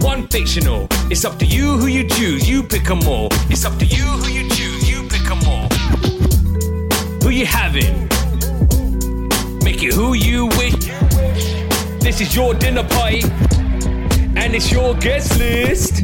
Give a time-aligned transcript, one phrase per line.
[0.00, 0.86] one fictional.
[1.10, 3.28] It's up to you who you choose, you pick 'em all.
[3.48, 5.68] It's up to you who you choose, you pick 'em all.
[7.22, 8.08] Who you having?
[9.62, 10.74] Make it who you wish.
[12.00, 13.22] This is your dinner party,
[14.36, 16.02] and it's your guest list.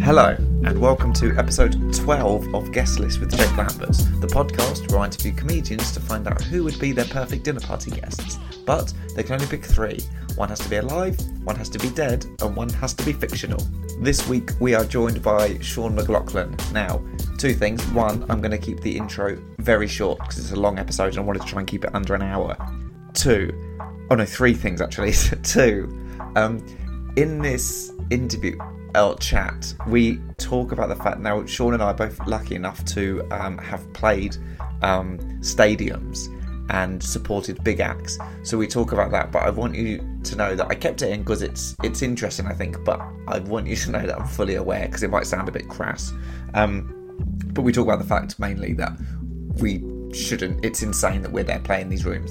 [0.00, 5.00] Hello, and welcome to episode 12 of Guest List with Jake Lambert, the podcast where
[5.00, 8.38] I interview comedians to find out who would be their perfect dinner party guests.
[8.66, 10.00] But they can only pick three.
[10.36, 13.12] One has to be alive, one has to be dead, and one has to be
[13.12, 13.60] fictional.
[14.00, 16.56] This week we are joined by Sean McLaughlin.
[16.72, 17.00] Now,
[17.38, 17.84] two things.
[17.90, 21.18] One, I'm going to keep the intro very short because it's a long episode and
[21.18, 22.56] I wanted to try and keep it under an hour.
[23.12, 23.52] Two,
[24.10, 25.12] oh no, three things actually.
[25.44, 25.88] Two,
[26.34, 26.64] um,
[27.16, 28.58] in this interview
[29.20, 33.26] chat, we talk about the fact now Sean and I are both lucky enough to
[33.30, 34.36] um, have played
[34.82, 36.28] um, stadiums
[36.70, 38.18] and supported big acts.
[38.42, 41.10] So we talk about that, but I want you to know that I kept it
[41.10, 42.82] in because it's it's interesting, I think.
[42.84, 45.52] But I want you to know that I'm fully aware because it might sound a
[45.52, 46.12] bit crass.
[46.54, 46.90] Um,
[47.52, 48.92] but we talk about the fact mainly that
[49.60, 50.64] we shouldn't.
[50.64, 52.30] It's insane that we're there playing these rooms.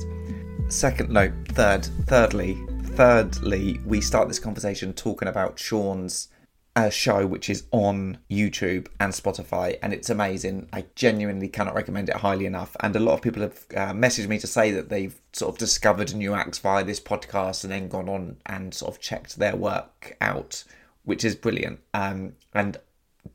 [0.74, 6.30] Second, no, third, thirdly, thirdly, we start this conversation talking about Sean's
[6.76, 10.68] uh, show, which is on YouTube and Spotify, and it's amazing.
[10.74, 12.76] I genuinely cannot recommend it highly enough.
[12.80, 15.60] And a lot of people have uh, messaged me to say that they've sort of
[15.60, 19.56] discovered new acts via this podcast and then gone on and sort of checked their
[19.56, 20.64] work out,
[21.04, 21.80] which is brilliant.
[21.94, 22.78] Um, and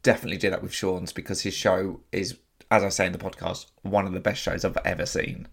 [0.02, 2.38] definitely do that with Sean's because his show is,
[2.70, 5.46] as I say in the podcast, one of the best shows I've ever seen.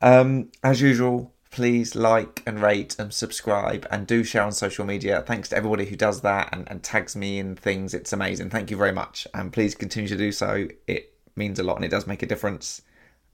[0.00, 5.22] Um, as usual, please like and rate and subscribe and do share on social media.
[5.24, 7.92] Thanks to everybody who does that and, and tags me in things.
[7.92, 8.48] It's amazing.
[8.48, 9.28] Thank you very much.
[9.34, 10.66] And please continue to do so.
[10.86, 12.80] It means a lot and it does make a difference.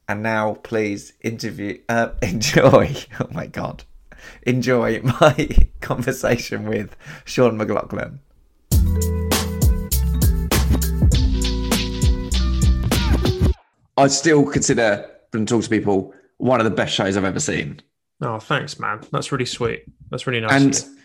[0.08, 2.96] And now, please interview, uh, enjoy.
[3.20, 3.84] Oh my God.
[4.42, 5.48] Enjoy my
[5.80, 8.18] conversation with Sean McLaughlin.
[13.96, 17.80] I still consider and talk to people one of the best shows I've ever seen.
[18.20, 19.00] Oh, thanks, man.
[19.12, 19.84] That's really sweet.
[20.10, 20.52] That's really nice.
[20.52, 20.98] And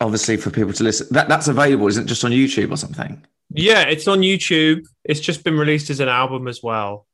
[0.00, 3.24] obviously, for people to listen, that that's available, isn't it just on YouTube or something?
[3.50, 4.86] Yeah, it's on YouTube.
[5.04, 7.06] It's just been released as an album as well.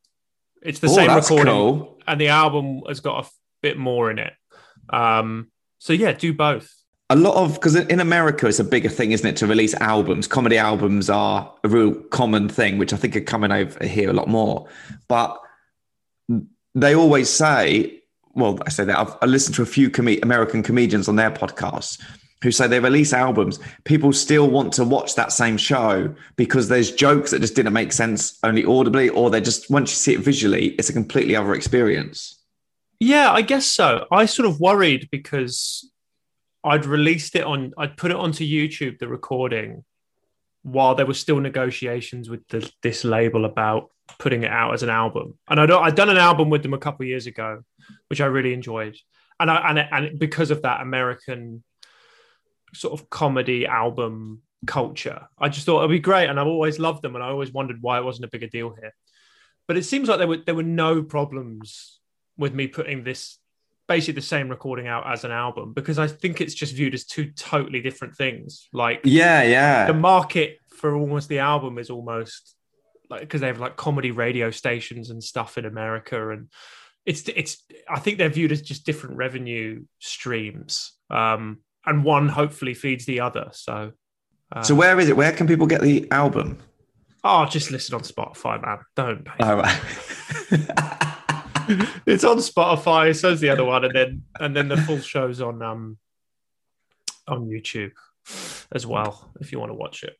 [0.62, 1.98] It's the same recording, cool.
[2.06, 3.28] and the album has got a
[3.62, 4.32] bit more in it.
[4.91, 6.72] Um, so yeah, do both.
[7.08, 10.26] A lot of because in America it's a bigger thing, isn't it, to release albums?
[10.26, 14.12] Comedy albums are a real common thing, which I think are coming over here a
[14.12, 14.68] lot more.
[15.06, 15.38] But
[16.74, 18.03] they always say,
[18.36, 21.30] well, I say that I've I listened to a few com- American comedians on their
[21.30, 22.00] podcasts
[22.42, 23.58] who say they release albums.
[23.84, 27.92] People still want to watch that same show because there's jokes that just didn't make
[27.92, 31.54] sense only audibly, or they just once you see it visually, it's a completely other
[31.54, 32.41] experience.
[33.00, 34.06] Yeah, I guess so.
[34.10, 35.91] I sort of worried because
[36.64, 39.84] I'd released it on, I'd put it onto YouTube, the recording,
[40.62, 44.90] while there were still negotiations with the, this label about putting it out as an
[44.90, 45.38] album.
[45.48, 47.62] And I'd, I'd done an album with them a couple of years ago,
[48.08, 48.96] which I really enjoyed.
[49.38, 51.62] And I, and, and because of that American
[52.74, 56.28] sort of comedy album culture, I just thought it'd be great.
[56.28, 58.74] And I've always loved them, and I always wondered why it wasn't a bigger deal
[58.80, 58.94] here.
[59.68, 62.00] But it seems like there were there were no problems
[62.38, 63.38] with me putting this
[63.88, 67.04] basically the same recording out as an album because I think it's just viewed as
[67.04, 68.68] two totally different things.
[68.72, 69.86] Like Yeah, yeah.
[69.86, 72.55] the market for almost the album is almost
[73.10, 76.48] like because they have like comedy radio stations and stuff in America and
[77.04, 80.92] it's it's I think they're viewed as just different revenue streams.
[81.10, 83.48] Um and one hopefully feeds the other.
[83.53, 83.92] So
[84.53, 85.16] uh, So where is it?
[85.16, 86.58] Where can people get the album?
[87.24, 88.78] oh just listen on Spotify, man.
[88.94, 89.34] Don't pay.
[89.41, 89.80] Oh, right.
[92.06, 95.62] it's on Spotify, so's the other one, and then and then the full show's on
[95.62, 95.98] um
[97.26, 97.92] on YouTube
[98.72, 100.16] as well if you want to watch it.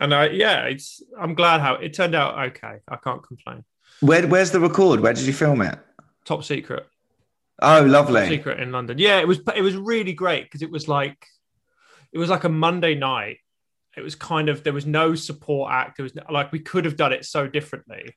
[0.00, 2.78] And I yeah, it's I'm glad how it turned out okay.
[2.88, 3.64] I can't complain.
[4.00, 5.00] Where, where's the record?
[5.00, 5.78] Where did you film it?
[6.24, 6.86] Top secret.
[7.60, 8.26] Oh, lovely.
[8.26, 8.98] Secret in London.
[8.98, 11.26] Yeah, it was it was really great because it was like
[12.12, 13.38] it was like a Monday night.
[13.96, 15.98] It was kind of there was no support act.
[15.98, 18.16] It was like we could have done it so differently,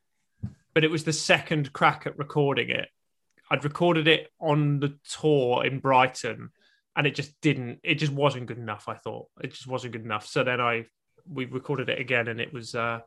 [0.74, 2.88] but it was the second crack at recording it.
[3.52, 6.52] I'd recorded it on the tour in Brighton,
[6.96, 7.80] and it just didn't.
[7.84, 8.88] It just wasn't good enough.
[8.88, 10.26] I thought it just wasn't good enough.
[10.26, 10.86] So then I
[11.31, 13.00] we recorded it again, and it was uh,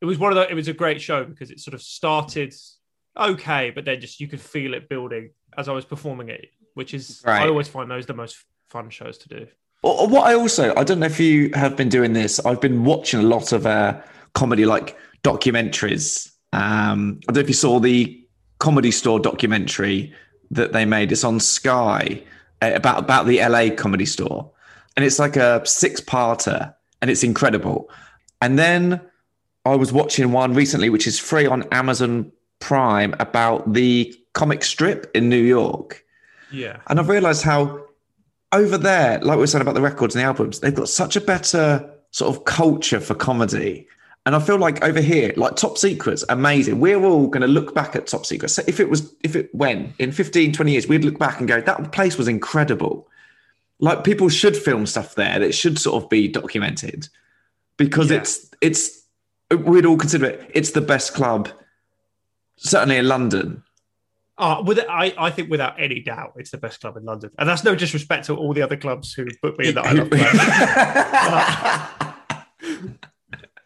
[0.00, 0.50] it was one of the.
[0.50, 2.54] It was a great show because it sort of started
[3.18, 6.94] okay, but then just you could feel it building as I was performing it, which
[6.94, 7.42] is Right.
[7.42, 8.36] I always find those the most
[8.68, 9.46] fun shows to do.
[9.82, 12.38] Or- or What I also, I don't know if you have been doing this.
[12.46, 14.00] I've been watching a lot of uh,
[14.34, 16.30] comedy, like documentaries.
[16.52, 18.16] Um, I don't know if you saw the
[18.58, 20.14] Comedy Store documentary
[20.50, 21.12] that they made.
[21.12, 22.22] It's on Sky
[22.62, 24.50] uh, about about the LA Comedy Store,
[24.96, 27.90] and it's like a six-parter, and it's incredible.
[28.42, 29.00] And then
[29.64, 35.10] I was watching one recently, which is free on Amazon Prime, about the comic strip
[35.14, 36.04] in New York.
[36.52, 37.86] Yeah, And I've realized how
[38.52, 41.16] over there, like we were saying about the records and the albums, they've got such
[41.16, 43.86] a better sort of culture for comedy.
[44.26, 46.80] And I feel like over here, like Top Secrets, amazing.
[46.80, 48.54] We're all going to look back at Top Secrets.
[48.54, 51.48] So if it was, if it when in 15, 20 years, we'd look back and
[51.48, 53.08] go, that place was incredible.
[53.80, 57.08] Like people should film stuff there that should sort of be documented
[57.76, 58.18] because Yeah.
[58.18, 59.06] it's, it's,
[59.64, 61.48] we'd all consider it, it's the best club,
[62.56, 63.62] certainly in London.
[64.38, 67.48] uh, with I I think without any doubt it's the best club in London, and
[67.48, 70.10] that's no disrespect to all the other clubs who put me in that I love
[70.10, 72.06] club.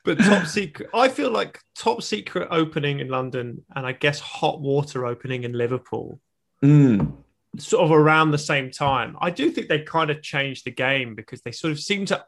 [0.05, 4.61] But Top Secret, I feel like Top Secret opening in London, and I guess Hot
[4.61, 6.21] Water opening in Liverpool.
[6.63, 7.15] Mm.
[7.59, 9.17] Sort of around the same time.
[9.21, 12.25] I do think they kind of changed the game because they sort of seem to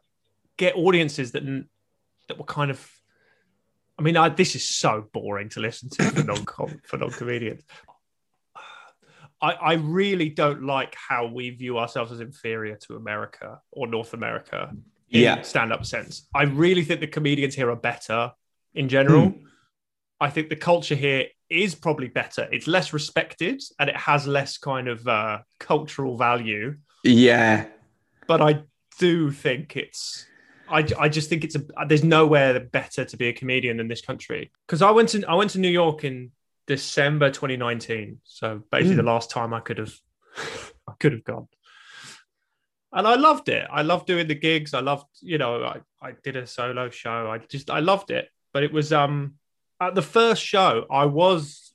[0.57, 1.43] get audiences that
[2.27, 2.91] that were kind of.
[3.99, 6.45] I mean, I, this is so boring to listen to for non
[6.83, 7.63] for non comedians.
[9.41, 14.13] I, I really don't like how we view ourselves as inferior to America or North
[14.13, 14.71] America
[15.09, 15.41] in Yeah.
[15.43, 16.27] stand up sense.
[16.33, 18.31] I really think the comedians here are better
[18.73, 19.29] in general.
[19.29, 19.45] Hmm.
[20.19, 22.47] I think the culture here is probably better.
[22.51, 26.77] It's less respected and it has less kind of uh, cultural value.
[27.03, 27.67] Yeah.
[28.27, 28.63] But I
[28.99, 30.25] do think it's.
[30.69, 31.63] I, I just think it's a.
[31.87, 34.51] There's nowhere better to be a comedian than this country.
[34.65, 36.31] Because I went to I went to New York in
[36.67, 38.19] December 2019.
[38.25, 39.93] So basically the last time I could have
[40.87, 41.47] I could have gone.
[42.91, 43.67] And I loved it.
[43.71, 44.73] I loved doing the gigs.
[44.73, 47.29] I loved, you know, I, I did a solo show.
[47.29, 48.29] I just I loved it.
[48.53, 49.35] But it was um
[49.79, 51.73] at the first show, I was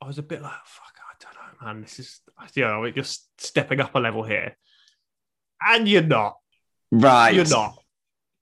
[0.00, 1.80] I was a bit like, fuck, I don't know, man.
[1.82, 2.20] This is
[2.54, 4.56] you know, you're just stepping up a level here.
[5.60, 6.36] And you're not.
[6.92, 7.34] Right.
[7.34, 7.82] You're not.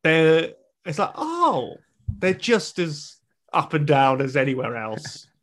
[0.02, 0.52] They're
[0.84, 1.76] it's like, oh,
[2.18, 3.16] they're just as
[3.52, 5.26] up and down as anywhere else.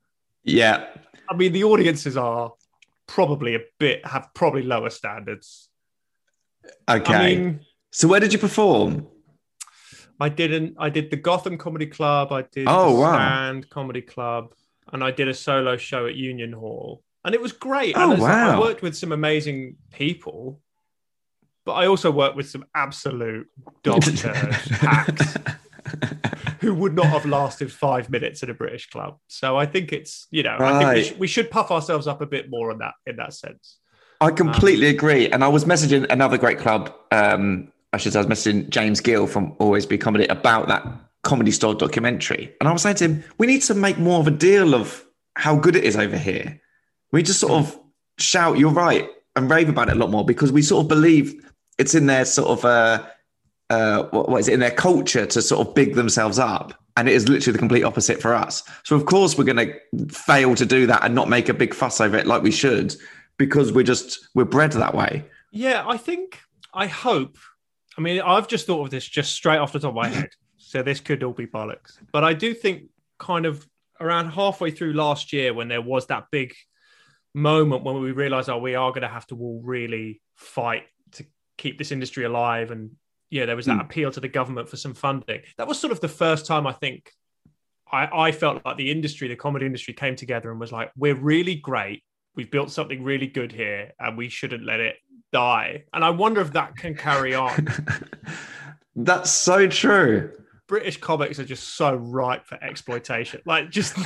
[0.45, 0.87] Yeah.
[1.29, 2.51] I mean, the audiences are
[3.07, 5.69] probably a bit have probably lower standards.
[6.89, 7.13] Okay.
[7.13, 7.59] I mean,
[7.91, 9.07] so where did you perform?
[10.23, 10.75] I didn't.
[10.79, 12.31] I did the Gotham Comedy Club.
[12.31, 13.13] I did Oh, the wow.
[13.13, 14.53] Stand Comedy Club,
[14.93, 17.97] and I did a solo show at Union Hall, and it was great.
[17.97, 20.61] Oh, and like, I worked with some amazing people,
[21.65, 23.47] but I also worked with some absolute
[23.83, 25.35] dog turd acts
[26.61, 29.17] who would not have lasted five minutes at a British club.
[29.27, 32.21] So I think it's you know I think we, sh- we should puff ourselves up
[32.21, 33.79] a bit more on that in that sense.
[34.21, 35.29] I completely agree.
[35.29, 36.93] And I was messaging another great club.
[37.11, 40.85] Um, I should say, I was messaging James Gill from Always Be Comedy about that
[41.23, 42.53] comedy store documentary.
[42.59, 45.05] And I was saying to him, we need to make more of a deal of
[45.35, 46.59] how good it is over here.
[47.11, 47.79] We just sort of
[48.17, 51.33] shout, you're right, and rave about it a lot more because we sort of believe
[51.77, 53.05] it's in their sort of, uh,
[53.69, 56.73] uh, what, what is it, in their culture to sort of big themselves up.
[56.97, 58.61] And it is literally the complete opposite for us.
[58.83, 61.73] So, of course, we're going to fail to do that and not make a big
[61.73, 62.95] fuss over it like we should
[63.37, 65.25] because we're just, we're bred that way.
[65.51, 66.39] Yeah, I think
[66.73, 67.37] I hope.
[67.97, 70.29] I mean, I've just thought of this just straight off the top of my head.
[70.57, 71.97] So this could all be bollocks.
[72.11, 72.85] But I do think
[73.19, 73.67] kind of
[73.99, 76.55] around halfway through last year when there was that big
[77.33, 81.25] moment when we realized, oh, we are going to have to all really fight to
[81.57, 82.71] keep this industry alive.
[82.71, 82.91] And
[83.29, 83.81] yeah, there was that hmm.
[83.81, 85.41] appeal to the government for some funding.
[85.57, 87.11] That was sort of the first time I think
[87.91, 91.15] I, I felt like the industry, the comedy industry came together and was like, we're
[91.15, 92.03] really great.
[92.35, 94.95] We've built something really good here and we shouldn't let it
[95.33, 95.83] die.
[95.91, 97.67] And I wonder if that can carry on.
[98.95, 100.31] That's so true.
[100.67, 103.41] British comics are just so ripe for exploitation.
[103.45, 103.97] Like, just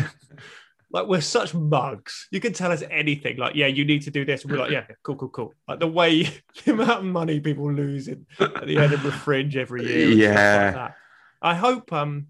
[0.92, 2.28] like we're such mugs.
[2.32, 3.38] You can tell us anything.
[3.38, 4.44] Like, yeah, you need to do this.
[4.44, 5.54] And we're like, yeah, cool, cool, cool.
[5.68, 6.24] Like the way
[6.66, 10.10] the amount of money people lose in, at the Edinburgh Fringe every year.
[10.10, 10.66] Yeah.
[10.66, 10.96] Like that.
[11.42, 11.94] I hope.
[11.94, 12.28] Um,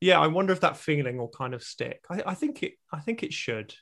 [0.00, 2.04] yeah, I wonder if that feeling will kind of stick.
[2.08, 2.72] I, I think it.
[2.90, 3.74] I think it should.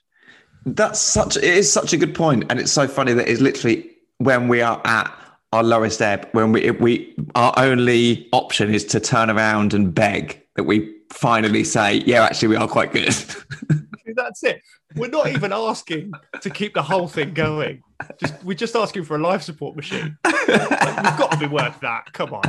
[0.67, 3.98] That's such it is such a good point, and it's so funny that it's literally
[4.19, 5.13] when we are at
[5.53, 10.43] our lowest ebb, when we we our only option is to turn around and beg
[10.57, 13.15] that we finally say, yeah, actually we are quite good.
[14.17, 14.63] That's it.
[14.97, 17.83] We're not even asking to keep the whole thing going.
[18.19, 20.17] Just we're just asking for a life support machine.
[20.25, 22.13] Like, we've got to be worth that.
[22.13, 22.43] Come on.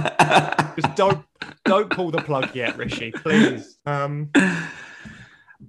[0.75, 1.23] Just don't
[1.65, 3.77] don't pull the plug yet, Rishi, please.
[3.85, 4.31] Um,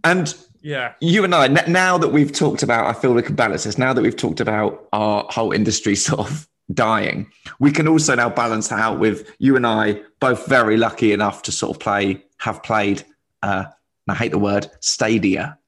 [0.05, 0.95] and yeah.
[1.01, 3.79] you and i now that we've talked about, I feel we can balance this.
[3.79, 8.31] Now that we've talked about our whole industry sort of dying, we can also now
[8.31, 12.25] balance that out with you and I both very lucky enough to sort of play,
[12.39, 13.05] have played,
[13.43, 13.65] uh,
[14.09, 15.59] I hate the word, stadia.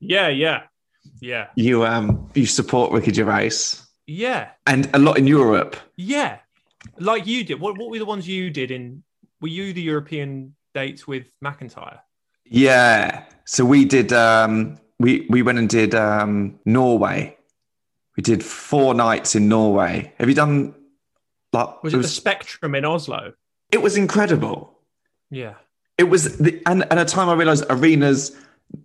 [0.00, 0.64] Yeah, yeah.
[1.20, 1.48] Yeah.
[1.54, 4.50] You um you support Ricky Gervais Yeah.
[4.66, 5.76] and a lot in Europe.
[5.96, 6.38] Yeah.
[6.98, 7.60] Like you did.
[7.60, 9.02] What what were the ones you did in
[9.40, 12.00] were you the European dates with McIntyre?
[12.44, 13.24] Yeah.
[13.46, 17.36] So we did um we we went and did um Norway.
[18.16, 20.12] We did four nights in Norway.
[20.18, 20.74] Have you done
[21.52, 23.32] like Was it, the Spectrum in Oslo?
[23.72, 24.78] it was incredible.
[25.30, 25.54] Yeah.
[25.98, 28.36] It was the and, and at a time I realized arenas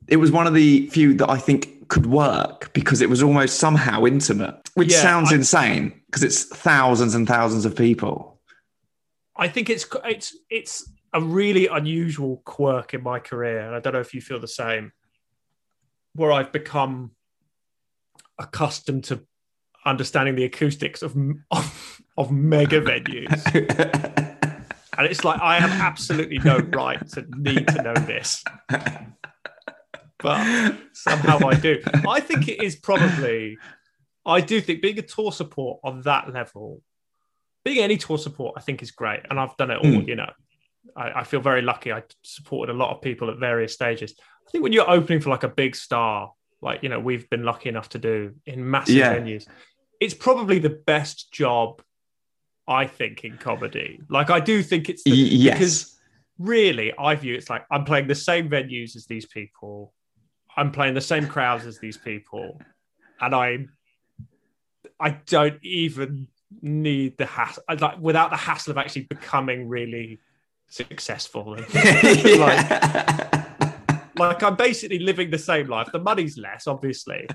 [0.07, 3.57] it was one of the few that I think could work because it was almost
[3.59, 8.39] somehow intimate, which Yeah, sounds I- insane because it's thousands and thousands of people.
[9.35, 13.93] I think it's it's it's a really unusual quirk in my career, and I don't
[13.93, 14.91] know if you feel the same.
[16.13, 17.11] Where I've become
[18.37, 19.21] accustomed to
[19.85, 21.15] understanding the acoustics of
[21.51, 23.45] of, of mega venues,
[24.97, 28.43] and it's like I have absolutely no right to need to know this,
[30.19, 31.81] but somehow I do.
[32.07, 33.57] I think it is probably.
[34.25, 36.83] I do think being a tour support on that level
[37.63, 39.85] being any tour support, I think is great, and I've done it all.
[39.85, 40.07] Mm.
[40.07, 40.31] You know,
[40.95, 41.91] I, I feel very lucky.
[41.91, 44.13] I supported a lot of people at various stages.
[44.47, 46.31] I think when you're opening for like a big star,
[46.61, 49.15] like you know we've been lucky enough to do in massive Yeah.
[49.15, 49.47] venues,
[49.99, 51.81] it's probably the best job
[52.67, 54.01] I think in comedy.
[54.09, 55.97] Like I do think it's the, Y- because
[56.37, 59.93] really I view it's like I'm playing the same venues as these people,
[60.55, 62.59] I'm playing the same crowds as these people,
[63.21, 63.65] and I
[64.99, 66.27] I don't even
[66.61, 70.19] need the hassle like without the hassle of actually becoming really
[70.69, 71.55] successful.
[71.55, 71.65] And,
[72.39, 75.89] like, like I'm basically living the same life.
[75.91, 77.27] The money's less, obviously.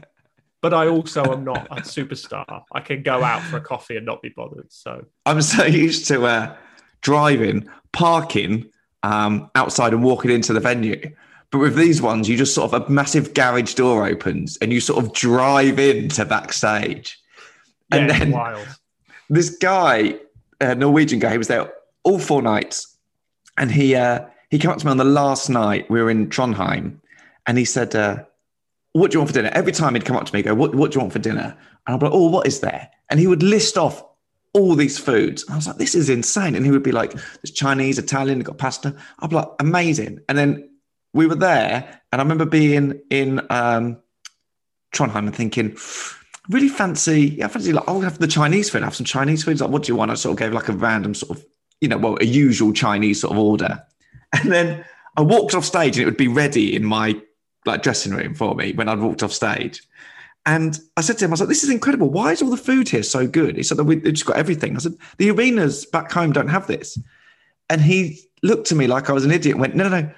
[0.63, 2.63] But I also am not a superstar.
[2.73, 4.73] I can go out for a coffee and not be bothered.
[4.73, 6.57] So I'm so used to uh,
[7.03, 8.71] driving, parking
[9.03, 11.15] um, outside and walking into the venue.
[11.51, 14.81] But with these ones, you just sort of a massive garage door opens and you
[14.81, 17.19] sort of drive into backstage.
[17.93, 18.67] yeah, And then- wild.
[19.31, 20.17] This guy,
[20.61, 21.73] a Norwegian guy, he was there
[22.03, 22.94] all four nights,
[23.57, 25.91] and he uh, he came up to me on the last night.
[25.91, 27.01] We were in Trondheim,
[27.47, 28.25] and he said, uh,
[28.93, 30.75] "What do you want for dinner?" Every time he'd come up to me, go, "What
[30.75, 31.57] What do you want for dinner?"
[31.87, 34.03] And I'd be like, "Oh, what is there?" And he would list off
[34.53, 35.43] all these foods.
[35.45, 38.41] And I was like, "This is insane!" And he would be like, "There's Chinese, Italian,
[38.41, 40.71] got pasta." I'd be like, "Amazing!" And then
[41.13, 43.99] we were there, and I remember being in um,
[44.93, 45.77] Trondheim and thinking,
[46.51, 47.35] really fancy.
[47.39, 48.83] Yeah, I fancy like I'll have the Chinese food.
[48.83, 49.61] I have some Chinese foods.
[49.61, 50.11] Like, what do you want?
[50.11, 51.47] I sort of gave like a random sort of,
[51.81, 53.83] you know, well, a usual Chinese sort of order.
[54.33, 54.85] And then
[55.17, 57.21] I walked off stage and it would be ready in my
[57.67, 59.83] like dressing room for me when I'd walked off stage.
[60.47, 62.11] And I said to him, I was like, this is incredible.
[62.11, 63.57] Why is all the food here so good?
[63.57, 64.77] He said we just got everything.
[64.77, 66.99] I said, the arenas back home don't have this.
[67.71, 70.11] And he looked at me like I was an idiot and went, no, no, no,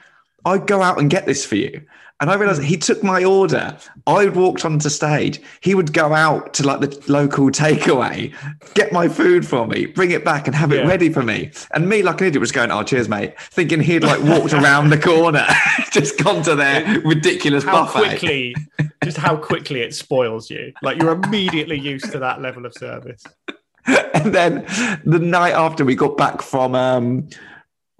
[0.47, 1.83] I'd go out and get this for you.
[2.19, 3.77] And I realized he took my order.
[4.07, 5.39] I walked onto stage.
[5.61, 8.33] He would go out to like the local takeaway,
[8.73, 10.89] get my food for me, bring it back and have it Yeah.
[10.89, 11.51] ready for me.
[11.73, 14.89] And me, like an idiot, was going, oh, cheers, mate, thinking he'd like walked around
[14.89, 15.47] the corner,
[15.91, 18.09] just gone to their ridiculous How buffet.
[18.09, 18.57] quickly,
[19.05, 20.73] just how quickly it spoils you.
[20.81, 23.23] Like you're immediately used to that level of service.
[23.87, 24.65] and then
[25.05, 27.29] the night after we got back from um,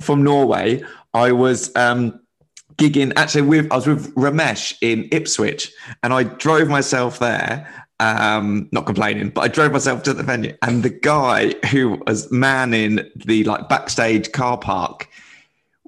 [0.01, 2.19] from Norway, I was um,
[2.77, 7.67] gigging actually with I was with Ramesh in Ipswich, and I drove myself there.
[7.99, 12.31] Um, not complaining, but I drove myself to the venue, and the guy who was
[12.31, 15.09] manning the like backstage car park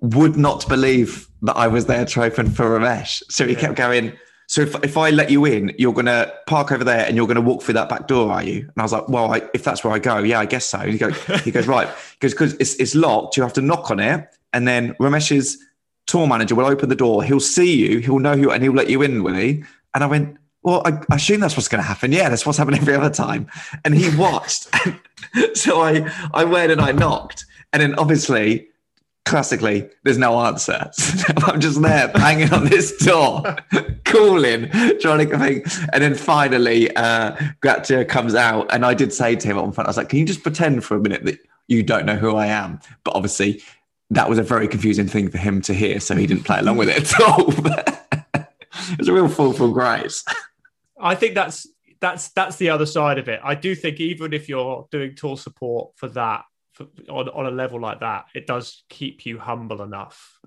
[0.00, 3.22] would not believe that I was there to open for Ramesh.
[3.28, 4.12] So he kept going.
[4.46, 7.26] So if, if I let you in, you're going to park over there and you're
[7.26, 8.60] going to walk through that back door, are you?
[8.60, 10.78] And I was like, well, I, if that's where I go, yeah, I guess so.
[10.78, 13.36] And he goes, he goes, right, because because it's, it's locked.
[13.36, 15.58] You have to knock on it, and then Ramesh's
[16.08, 17.22] tour manager will open the door.
[17.22, 18.00] He'll see you.
[18.00, 19.62] He'll know who, and he'll let you in, will he?
[19.94, 22.10] And I went, well, I, I assume that's what's going to happen.
[22.10, 23.46] Yeah, that's what's happened every other time.
[23.84, 24.68] And he watched.
[25.54, 28.68] so I I went and I knocked, and then obviously
[29.28, 30.90] classically, there's no answer.
[30.98, 33.56] So I'm just there banging on this door,
[34.04, 35.66] calling, trying to think.
[35.92, 38.72] And then finally, uh, Gratcha comes out.
[38.72, 40.84] And I did say to him on front, I was like, can you just pretend
[40.84, 42.80] for a minute that you don't know who I am?
[43.04, 43.62] But obviously,
[44.10, 46.00] that was a very confusing thing for him to hear.
[46.00, 47.50] So he didn't play along with it at all.
[48.34, 50.24] it was a real fall from grace.
[51.00, 51.66] I think that's
[52.00, 53.40] that's that's the other side of it.
[53.42, 57.50] I do think even if you're doing tour support for that for, on on a
[57.50, 60.38] level like that, it does keep you humble enough.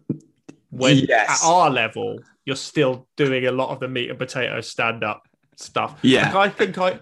[0.70, 1.44] When Yes.
[1.44, 5.28] at our level, you're still doing a lot of the meat and potato stand up
[5.58, 6.00] stuff.
[6.02, 6.32] Yeah.
[6.34, 7.00] Like, I think I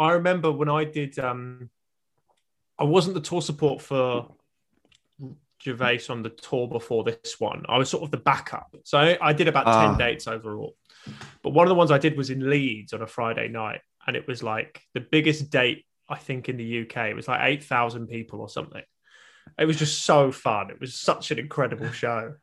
[0.00, 1.70] I remember when I did um
[2.78, 4.34] I wasn't the tour support for
[5.62, 7.64] Gervais on the tour before this one.
[7.68, 8.74] I was sort of the backup.
[8.84, 9.88] So I, I did about Ah.
[9.96, 10.76] 10 dates overall.
[11.42, 13.80] But one of the ones I did was in Leeds on a Friday night.
[14.06, 17.08] And it was like the biggest date, I think, in the UK.
[17.10, 18.82] It was like 8,000 people or something.
[19.58, 20.70] It was just so fun.
[20.70, 22.34] It was such an incredible show.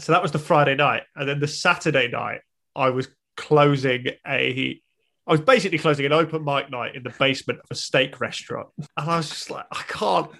[0.00, 1.02] So that was the Friday night.
[1.16, 2.40] And then the Saturday night,
[2.76, 4.80] I was closing a.
[5.26, 8.68] I was basically closing an open mic night in the basement of a steak restaurant.
[8.76, 10.30] And I was just like, I can't,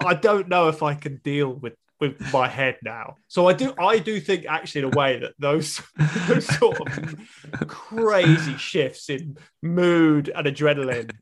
[0.00, 3.16] I don't know if I can deal with with my head now.
[3.28, 5.80] So I do I do think actually in a way that those
[6.26, 11.12] those sort of crazy shifts in mood and adrenaline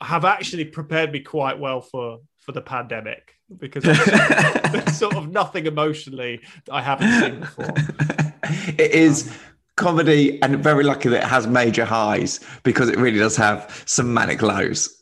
[0.00, 5.66] have actually prepared me quite well for for the pandemic because there's sort of nothing
[5.66, 7.74] emotionally that I haven't seen before.
[8.78, 9.36] it is
[9.76, 14.12] comedy and very lucky that it has major highs because it really does have some
[14.12, 15.01] manic lows.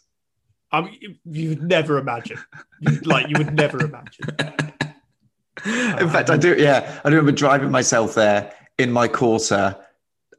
[0.73, 2.39] I mean, you- you would never imagine,
[2.81, 4.25] you, like you would never imagine.
[6.01, 6.55] In fact, I do.
[6.59, 9.79] Yeah, I remember driving myself there in my Corsa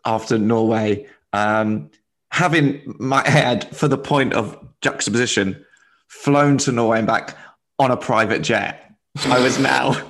[0.06, 1.92] after Norway, um,
[2.32, 5.64] having my head for the point of juxtaposition
[6.08, 7.38] flown to Norway and back
[7.78, 8.92] on a private jet.
[9.26, 9.96] I was now.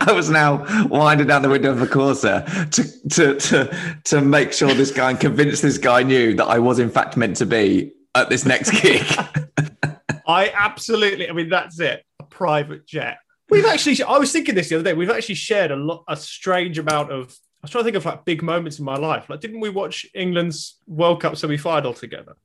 [0.00, 4.52] I was now winding down the window of the Corsa to, to, to, to make
[4.52, 7.46] sure this guy and convince this guy knew that I was in fact meant to
[7.46, 9.04] be at this next gig.
[10.26, 11.28] I absolutely.
[11.28, 12.04] I mean, that's it.
[12.20, 13.18] A private jet.
[13.50, 14.02] We've actually.
[14.02, 14.94] I was thinking this the other day.
[14.94, 17.36] We've actually shared a lot, a strange amount of.
[17.60, 19.28] I was trying to think of like big moments in my life.
[19.28, 22.36] Like, didn't we watch England's World Cup semi-final together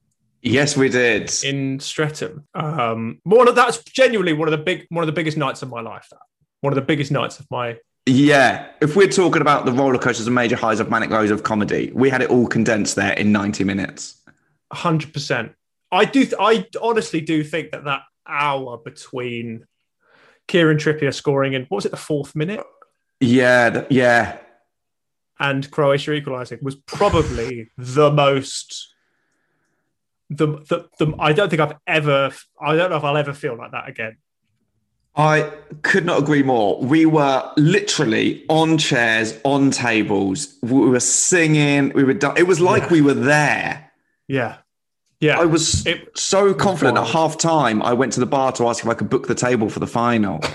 [0.44, 1.32] yes, we did.
[1.44, 2.46] in Streatham?
[2.54, 5.70] Um, one of that's genuinely one of the big, one of the biggest nights of
[5.70, 6.08] my life.
[6.12, 6.20] That
[6.62, 7.78] one of the biggest nights of my.
[8.06, 11.44] Yeah, if we're talking about the roller coasters and major highs of manic lows of
[11.44, 14.22] comedy, we had it all condensed there in 90 minutes.
[14.74, 15.54] Hundred percent.
[15.92, 16.28] I do.
[16.40, 19.66] I honestly do think that that hour between
[20.48, 22.62] Kieran Trippier scoring and what was it the fourth minute
[23.20, 24.38] Yeah, th- yeah.
[25.40, 28.90] and Croatia equalising was probably the most.
[30.30, 32.32] The, the the I don't think I've ever.
[32.60, 34.18] I don't know if I'll ever feel like that again.
[35.16, 35.52] I
[35.84, 36.80] could not agree more.
[36.82, 40.58] We were literally on chairs, on tables.
[40.64, 41.92] We were singing.
[41.94, 42.18] We were.
[42.36, 42.90] It was like Yeah.
[42.90, 43.92] we were there.
[44.28, 44.58] Yeah,
[45.24, 45.40] yeah.
[45.40, 47.14] I was It- so confident at wild.
[47.14, 47.82] half time.
[47.82, 49.88] I went to the bar to ask if I could book the table for the
[49.88, 50.44] final.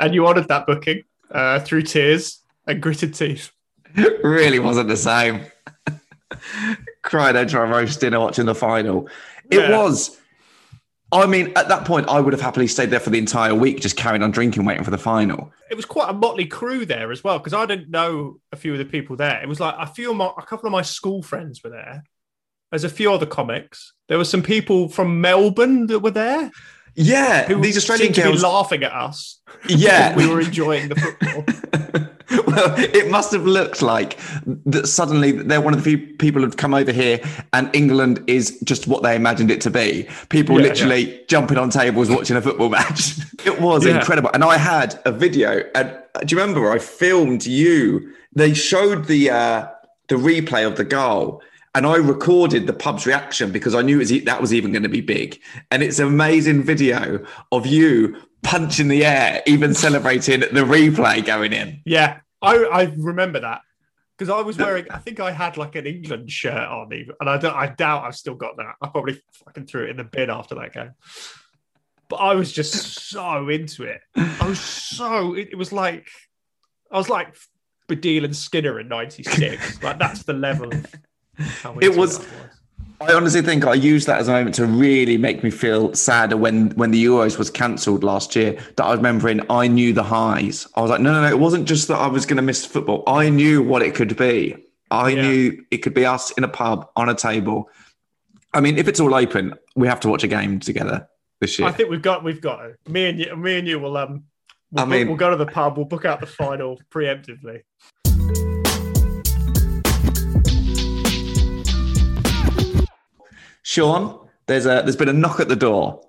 [0.00, 3.50] and you honoured that booking uh, through tears and gritted teeth.
[4.22, 5.42] Really wasn't the same.
[7.02, 9.08] Cried over a roast dinner watching the final.
[9.50, 9.76] It Yeah.
[9.78, 10.16] was.
[11.12, 13.80] I mean, at that point, I would have happily stayed there for the entire week,
[13.80, 15.52] just carrying on drinking, waiting for the final.
[15.70, 18.72] it was quite a motley crew there as well because I didn't know a few
[18.72, 19.42] of the people there.
[19.42, 22.04] It was like a few of my, a couple of my school friends were there.
[22.70, 23.92] There's a few other comics.
[24.08, 26.52] There were some people from Melbourne that were there
[26.94, 28.42] Yeah, who these Australian seemed to be girls.
[28.42, 29.40] laughing at us.
[29.68, 31.44] Yeah, we were enjoying the football.
[32.46, 34.18] well, it must have looked like
[34.66, 37.20] that suddenly they're one of the few people who've come over here
[37.52, 40.08] and England is just what they imagined it to be.
[40.28, 43.18] People Yeah, literally jumping on tables watching a football match.
[43.44, 43.98] it was Yeah.
[43.98, 44.30] incredible.
[44.32, 45.62] And I had a video.
[45.74, 48.12] And do you remember I filmed you?
[48.34, 49.66] They showed the uh,
[50.08, 51.42] the replay of the goal.
[51.74, 54.82] And I recorded the pub's reaction because I knew it was, that was even going
[54.82, 55.40] to be big.
[55.70, 61.52] And it's an amazing video of you punching the air, even celebrating the replay going
[61.52, 61.80] in.
[61.84, 63.62] Yeah, I, I remember that
[64.20, 64.86] because I was wearing.
[64.90, 67.56] I think I had like an England shirt on, even, and I don't.
[67.56, 68.74] I doubt I've still got that.
[68.82, 70.90] I probably fucking threw it in the bin after that game.
[72.08, 72.72] But I was just
[73.08, 74.00] so into it.
[74.16, 75.34] I was so.
[75.34, 76.08] It, it was like
[76.90, 77.34] I was like
[77.88, 79.82] Baddiel and Skinner in '96.
[79.82, 80.74] like that's the level.
[80.74, 80.86] Of
[81.80, 82.26] It was-
[83.02, 86.36] I honestly think I used that as a moment to really make me feel sadder
[86.36, 88.58] when when the Euros was cancelled last year.
[88.76, 90.66] That I was remembering, I knew the highs.
[90.74, 91.28] I was like, no, no, no.
[91.28, 93.02] It wasn't just that I was going to miss football.
[93.06, 94.54] I knew what it could be.
[94.90, 95.22] I Yeah.
[95.22, 97.70] knew it could be us in a pub on a table,
[98.52, 101.08] I mean, if it's all open, we have to watch a game together
[101.40, 101.68] this year.
[101.68, 102.74] I think we've got we've got to.
[102.92, 104.24] me and you, me and you will um.
[104.72, 105.76] We'll, I mean- we'll go to the pub.
[105.78, 107.62] We'll book out the final preemptively.
[113.70, 116.04] Sean, there's a there's been a knock at the door.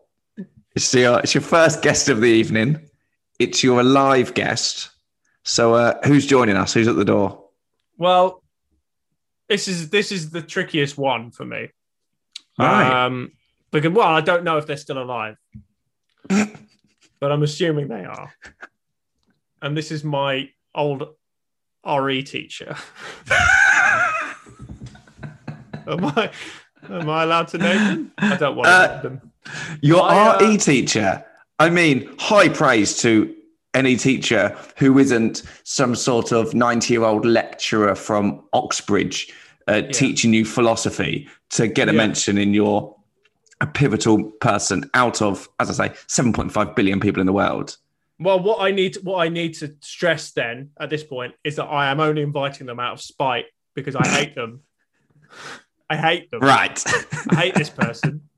[0.76, 2.90] It's your it's your first guest of the evening.
[3.38, 4.90] It's your live guest.
[5.44, 6.74] So uh, who's joining us?
[6.74, 7.46] Who's at the door?
[8.00, 8.42] Well,
[9.48, 11.70] this is this is the trickiest one for me.
[12.58, 13.06] Right.
[13.06, 13.32] Um,
[13.70, 15.36] because well, I don't know if they're still alive,
[16.28, 18.34] but I'm assuming they are.
[19.62, 21.10] And this is my old
[21.86, 22.76] RE teacher.
[25.88, 26.32] I
[26.90, 28.12] am I allowed to name them?
[28.18, 29.32] I don't want to Uh, name them.
[29.82, 31.24] Your I, uh, RE teacher.
[31.60, 33.34] I mean, high praise to
[33.74, 39.32] any teacher who isn't some sort of 90 year old lecturer from Oxbridge
[39.68, 41.98] uh, teaching you philosophy to get a Yeah.
[41.98, 42.96] mention in your
[43.62, 47.78] a pivotal person out of, as I say, 7.5 billion people in the world.
[48.20, 51.66] Well, what I need what I need to stress then at this point is that
[51.66, 54.62] I am only inviting them out of spite because I hate them.
[55.92, 56.40] I hate them.
[56.40, 56.82] Right.
[57.32, 58.22] I hate this person.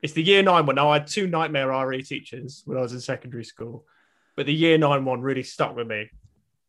[0.00, 0.76] It's the year nine one.
[0.76, 3.84] Now I had two nightmare RE teachers when I was in secondary school,
[4.36, 6.08] but the year nine one really stuck with me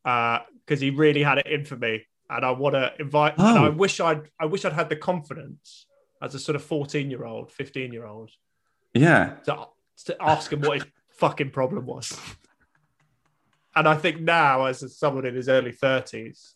[0.04, 3.38] uh, because he really had it in for me, and I want to invite.
[3.38, 3.66] And Oh.
[3.66, 5.86] I wish I'd I wish I'd had the confidence
[6.24, 8.32] as a sort of fourteen year old, fifteen year old
[8.96, 9.36] yeah.
[9.46, 9.68] to,
[10.06, 12.20] to ask him what his fucking problem was.
[13.76, 16.56] And I think now, as someone in his early thirties,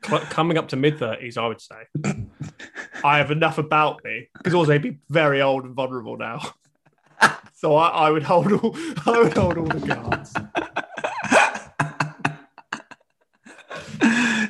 [0.00, 1.88] coming up to mid thirties, I would say,
[3.04, 6.40] I have enough about me because also he'd be very old and vulnerable now.
[7.52, 8.74] So I, I would hold all,
[9.04, 10.32] I would hold all the cards.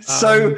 [0.02, 0.56] So,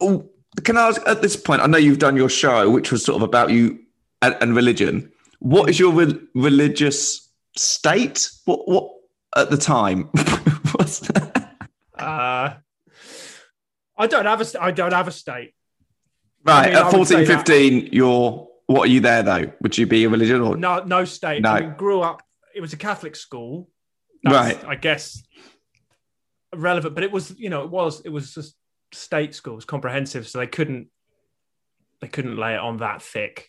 [0.00, 0.28] oh,
[0.64, 1.62] can I ask at this point?
[1.62, 3.78] I know you've done your show, which was sort of about you
[4.22, 5.10] and, and religion.
[5.38, 8.28] What is your re- religious state?
[8.44, 8.90] What what
[9.36, 10.10] at the time?
[11.98, 12.54] Uh,
[13.96, 15.52] I don't have a, I don't have a state.
[16.48, 19.50] Right, mean, at would 14, say that- 15, you're what are you there though?
[19.62, 21.42] Would you be a religion or No, no state.
[21.42, 21.50] No.
[21.50, 22.22] I mean, grew up.
[22.54, 23.70] It was a Catholic school.
[24.22, 24.64] That's, Right.
[24.68, 25.22] I guess
[26.54, 28.56] relevant, but it was you know it was it was just
[28.92, 30.88] state schools, comprehensive, so they couldn't
[32.00, 33.48] they couldn't lay it on that thick.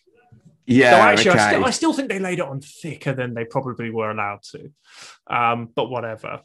[0.66, 0.90] yeah?
[0.92, 1.38] So actually, okay.
[1.38, 4.42] I, still, I still think they laid it on thicker than they probably were allowed
[4.52, 4.70] to.
[5.26, 6.40] Um, but whatever.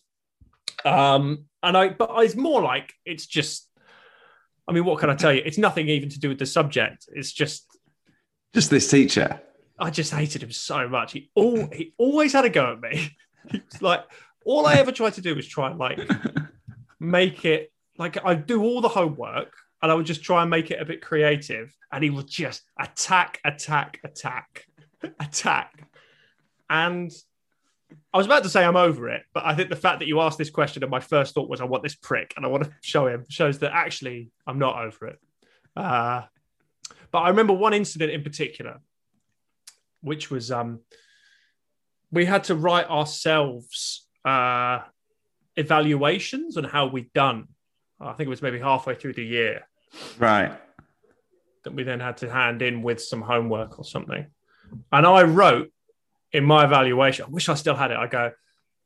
[0.84, 3.70] Um, and I, but it's more like it's just.
[4.68, 5.42] I mean, what can I tell you?
[5.46, 7.08] It's nothing even to do with the subject.
[7.14, 7.66] It's just
[8.54, 9.42] Just this teacher.
[9.78, 11.12] I just hated him so much.
[11.12, 13.12] He all he always had a go at me.
[13.52, 14.04] He was like,
[14.44, 16.00] all I ever tried to do was try and like
[17.00, 20.72] make it like I'd do all the homework and I would just try and make
[20.72, 21.72] it a bit creative.
[21.92, 24.66] And he would just attack, attack, attack,
[25.20, 25.88] attack.
[26.72, 27.12] And
[28.14, 30.22] I was about to say I'm over it, but I think the fact that you
[30.22, 32.64] asked this question and my first thought was I want this prick and I want
[32.64, 35.20] to show him shows that actually I'm not over it.
[35.76, 36.22] Uh,
[37.12, 38.80] but I remember one incident in particular
[40.02, 40.80] which was um
[42.12, 44.80] we had to write ourselves uh
[45.56, 47.48] evaluations on how we'd done
[48.00, 49.68] i think it was maybe halfway through the year
[50.20, 50.52] Right.
[51.64, 54.28] that we then had to hand in with some homework or something
[54.92, 55.72] and i wrote
[56.36, 58.32] in my evaluation i wish i still had it i go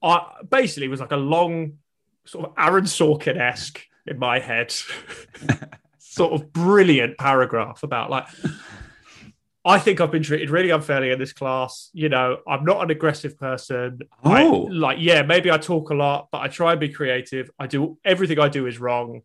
[0.02, 1.74] i basically was like a long
[2.26, 4.72] sort of aaron sorkin-esque in my head
[5.98, 8.26] sort of brilliant paragraph about like
[9.66, 11.90] I think I've been treated really unfairly in this class.
[11.94, 14.00] You know, I'm not an aggressive person.
[14.24, 14.68] I- Oh.
[14.72, 17.52] like, yeah, maybe I talk a lot, but I try and be creative.
[17.60, 19.22] I do everything I do is wrong.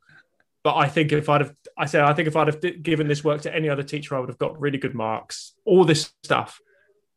[0.65, 3.23] But I think if I'd have, I said, I think if I'd have given this
[3.23, 6.61] work to any other teacher, I would have got really good marks, all this stuff.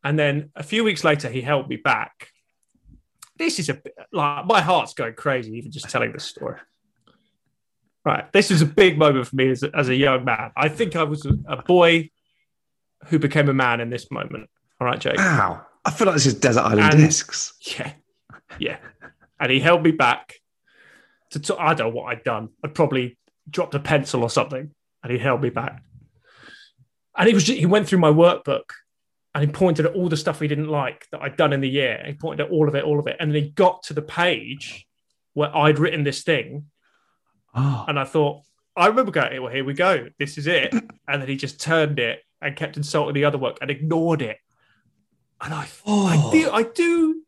[0.07, 2.29] And then a few weeks later, he held me back.
[3.37, 6.59] This is a bit- like my heart's going crazy, even just telling this story.
[8.05, 8.31] Right.
[8.31, 10.51] This is a big moment for me as, a- as a young man.
[10.55, 12.09] I think I was a, a boy
[13.07, 14.49] who became a man in this moment.
[14.79, 15.17] All right, Jake.
[15.17, 15.65] Wow.
[15.83, 17.53] I feel like this is Desert Island And- Discs.
[17.77, 17.91] Yeah.
[18.59, 18.77] Yeah.
[19.41, 20.35] And he held me back
[21.31, 22.47] to, t- I don't know what I'd done.
[22.63, 23.17] I'd probably
[23.49, 24.71] dropped a pencil or something
[25.03, 25.83] and he held me back.
[27.17, 28.69] And he was just, he went through my workbook
[29.37, 31.69] and he pointed at all the stuff he didn't like that I'd done in the
[31.69, 32.01] year.
[32.07, 33.17] He pointed at all of it, all of it.
[33.19, 34.87] And then he got to the page
[35.35, 36.65] where I'd written this thing
[37.53, 37.85] Oh.
[37.87, 38.41] and I thought,
[38.75, 40.07] I remember going, well, here we go.
[40.17, 40.73] This is it.
[41.07, 44.37] And then he just turned it and kept insulting the other work and ignored it.
[45.39, 46.29] And I, I oh.
[46.31, 47.21] do, I do,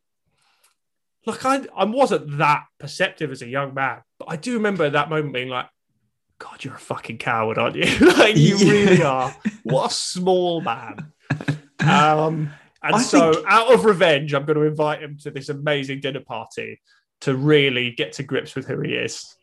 [1.28, 4.94] like, I, I wasn't that perceptive as a young man, but I do remember at
[4.94, 5.68] that moment being like,
[6.40, 7.86] God, you're a fucking coward, aren't you?
[8.18, 8.72] like you Yeah.
[8.72, 9.36] really are.
[9.62, 11.14] What a small man.
[11.82, 12.52] Um,
[12.84, 16.02] and I so, think- out of revenge, I'm going to invite him to this amazing
[16.02, 16.82] dinner party
[17.22, 19.36] to really get to grips with who he is.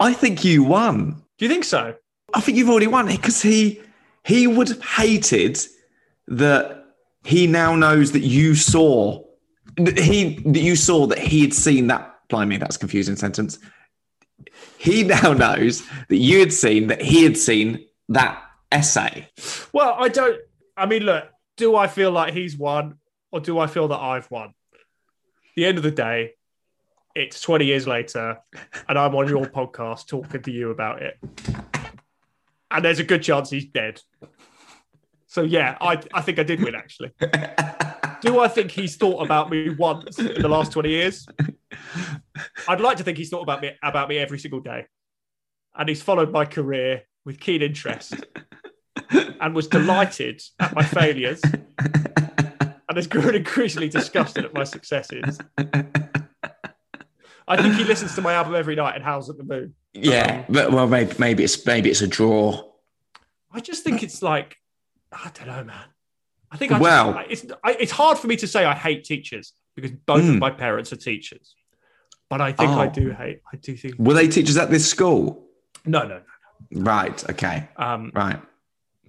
[0.00, 1.22] I think you won.
[1.38, 1.94] Do you think so?
[2.32, 3.80] I think you've already won because he
[4.24, 5.58] he would have hated
[6.28, 6.84] that
[7.24, 9.22] he now knows that you saw
[9.76, 12.10] that he that you saw that he had seen that.
[12.28, 13.58] Blimey, that's a confusing sentence.
[14.78, 19.28] He now knows that you had seen that he had seen that essay.
[19.72, 20.40] Well, I don't.
[20.76, 21.24] I mean, look,
[21.56, 22.98] do I feel like he's won
[23.30, 24.54] or do I feel that I've won?
[25.54, 26.32] the end of the day,
[27.14, 28.38] it's 20 years later,
[28.88, 31.18] and I'm on your podcast talking to you about it.
[32.70, 34.00] And there's a good chance he's dead.
[35.28, 37.12] So, yeah, I, I think I did win, actually.
[38.20, 41.26] Do I think he's thought about me once in the last 20 years?
[42.66, 44.86] I'd like to think he's thought about me about me every single day.
[45.76, 48.14] And he's followed my career with keen interest
[49.40, 51.40] and was delighted at my failures
[51.78, 55.38] and has grown increasingly disgusted at my successes.
[57.46, 59.74] I think he listens to my album every night and howls at the moon.
[59.92, 62.70] Yeah, but well, maybe maybe it's maybe it's a draw.
[63.52, 64.56] I just think it's like
[65.12, 65.84] I don't know, man.
[66.50, 68.74] I think I Well- just, I- it's I, it's hard for me to say I
[68.74, 70.38] hate teachers because both of Mm.
[70.38, 71.54] my parents are teachers.
[72.30, 72.90] But I think I Oh.
[72.90, 73.40] do hate.
[73.52, 75.46] I do think Were they teachers at this school?
[75.84, 76.22] no, no, no.
[76.70, 76.82] no.
[76.82, 77.30] Right.
[77.30, 77.68] Okay.
[77.76, 78.40] Um, Right.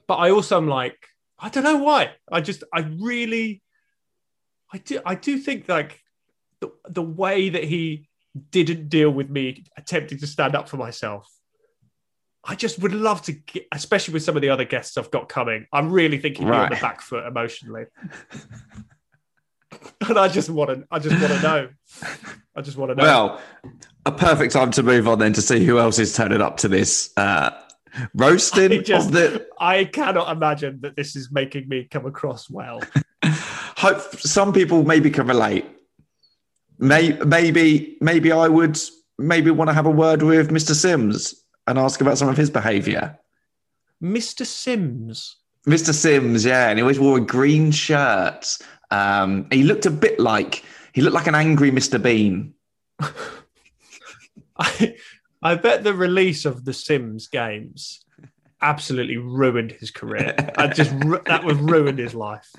[0.07, 0.97] But I also am like
[1.39, 2.11] I don't know why.
[2.31, 3.61] I just I really
[4.71, 5.99] I do I do think like
[6.59, 8.07] the the way that he
[8.51, 11.31] didn't deal with me attempting to stand up for myself.
[12.47, 15.29] I just would love to get, especially with some of the other guests I've got
[15.29, 15.65] coming.
[15.73, 17.85] I'm really thinking on the back foot emotionally.
[20.07, 21.69] and I just want to I just want to know.
[22.55, 23.03] I just want to know.
[23.03, 23.41] Well,
[24.05, 26.67] a perfect time to move on then to see who else is turning up to
[26.67, 27.51] this uh,
[28.13, 29.47] roasting I just- the.
[29.60, 32.81] I cannot imagine that this is making me come across well.
[33.77, 35.65] Hope some people maybe can relate.
[36.77, 38.77] May, maybe maybe I would
[39.17, 40.73] maybe want to have a word with Mr.
[40.75, 43.17] Sims and ask about some of his behaviour.
[44.03, 44.45] Mr.
[44.45, 45.38] Sims.
[45.67, 45.93] Mr.
[45.93, 48.58] Sims, yeah, and he always wore a green shirt.
[48.91, 52.01] Um, he looked a bit like he looked like an angry Mr.
[52.01, 52.53] Bean.
[54.58, 54.95] I,
[55.45, 58.03] I bet the release of the Sims games
[58.63, 60.34] absolutely ruined his career.
[60.58, 60.89] I just
[61.25, 62.51] that would ruin his life.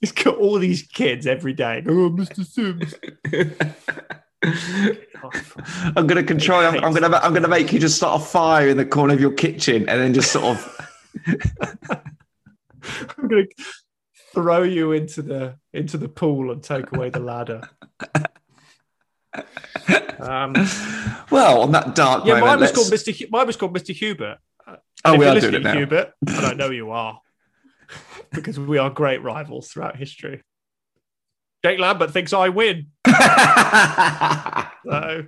[0.00, 1.82] He's got all these kids every day.
[1.88, 2.46] Oh, Mr.
[2.46, 2.94] Sims.
[5.96, 6.60] I'm gonna control.
[6.60, 7.16] I'm, I'm gonna.
[7.16, 10.00] I'm gonna make you just start a fire in the corner of your kitchen, and
[10.00, 10.90] then just sort of.
[13.18, 13.64] I'm going to
[14.32, 17.68] throw you into the into the pool and take away the ladder.
[20.20, 20.54] Um,
[21.30, 23.18] Well, on that dark yeah, moment, mine was let's- called Mr.
[23.18, 23.94] Hu- mine was called Mr.
[23.94, 24.38] Hubert.
[24.68, 25.72] Oh, And if we you're doing it now.
[25.76, 27.20] Hubert, I know you are,
[28.32, 30.42] because we are great rivals throughout history.
[31.64, 32.86] Jake Lambert thinks I win.
[34.84, 35.24] So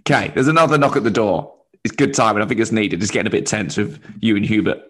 [0.00, 1.54] okay, there's another knock at the door.
[1.84, 3.00] It's good time, and I think it's needed.
[3.00, 4.80] It's getting a bit tense with you and Hubert.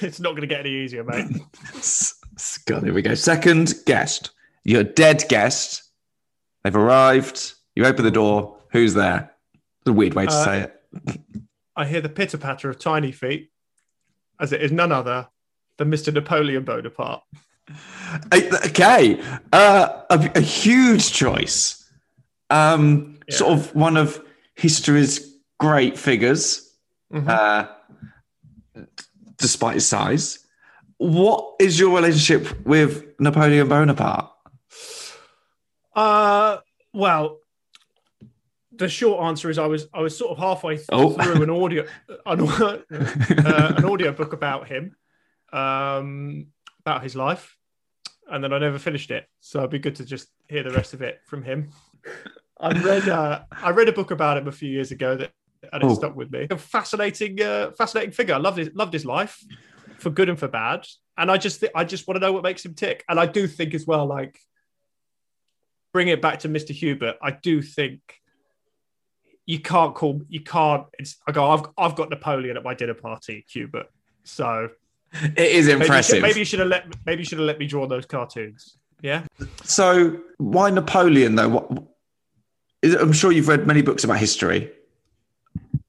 [0.00, 1.26] it's not going to get any easier, mate.
[2.66, 3.14] God, here we go.
[3.14, 4.30] Second guest.
[4.64, 5.82] Your dead guest.
[6.64, 7.52] They've arrived.
[7.76, 8.56] You open the door.
[8.72, 9.30] Who's there?
[9.54, 11.20] It's a weird way to Uh, say it.
[11.76, 13.50] I hear the pitter patter of tiny feet,
[14.40, 15.28] as it is none other
[15.78, 16.12] than Mr.
[16.12, 17.22] Napoleon Bonaparte.
[18.32, 21.88] Okay, uh, a, a huge choice.
[22.50, 23.36] Um, Yeah.
[23.36, 24.20] Sort of one of
[24.56, 26.76] history's great figures,
[27.12, 27.28] Mhm.
[27.28, 27.68] uh,
[29.38, 30.40] despite his size.
[30.98, 34.30] What is your relationship with Napoleon Bonaparte?
[35.94, 36.58] Uh,
[36.92, 37.38] well,
[38.74, 41.10] the short answer is I was I was sort of halfway th- Oh.
[41.10, 41.84] through an audio
[42.26, 42.78] an, uh,
[43.76, 44.96] an audio book about him,
[45.52, 46.46] um,
[46.80, 47.56] about his life,
[48.30, 49.26] and then I never finished it.
[49.40, 51.70] So it'd be good to just hear the rest of it from him.
[52.60, 55.30] I read uh, I read a book about him a few years ago that
[55.72, 55.94] and it Oh.
[55.94, 56.46] stuck with me.
[56.50, 58.34] A fascinating uh, fascinating figure.
[58.34, 59.38] I loved his loved his life,
[59.98, 60.86] for good and for bad.
[61.18, 63.04] And I just th- I just want to know what makes him tick.
[63.08, 64.38] And I do think as well, like
[65.92, 66.70] bring it back to Mr.
[66.70, 67.16] Hubert.
[67.22, 68.00] I do think
[69.46, 70.84] you can't call you can't.
[70.98, 71.50] It's I go.
[71.50, 73.90] I've I've got Napoleon at my dinner party, Hubert.
[74.24, 74.70] So
[75.22, 76.22] It is impressive.
[76.22, 78.76] maybe you should have let maybe you should have let me draw those cartoons.
[79.02, 79.24] Yeah.
[79.64, 81.48] So, why Napoleon though?
[81.48, 81.84] What,
[82.82, 84.70] is, I'm sure you've read many books about history.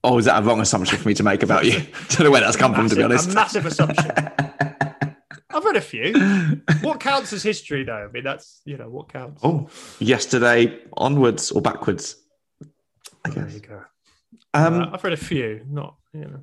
[0.04, 1.74] Oh, is that a wrong assumption for me to make about you?
[2.10, 3.30] Don't know where that's come from, to be honest.
[3.30, 4.12] A massive assumption.
[5.50, 6.13] I've read a few.
[6.82, 8.08] What counts as history, though?
[8.10, 9.42] I mean, that's you know what counts.
[9.44, 12.16] oh, yesterday onwards or backwards.
[13.25, 13.81] I there you go.
[14.53, 16.41] Um, Uh, I've read a few, not you know.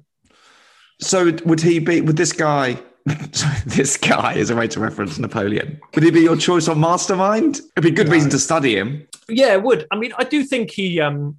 [1.01, 2.01] so would he be?
[2.01, 2.79] Would this guy?
[3.33, 5.81] sorry, this guy is a way to reference Napoleon.
[5.95, 7.57] Would he be your choice on Mastermind?
[7.77, 8.13] It'd be a good No.
[8.13, 9.07] reason to study him.
[9.29, 9.87] Yeah, it would.
[9.91, 11.39] I mean, I do think he, um,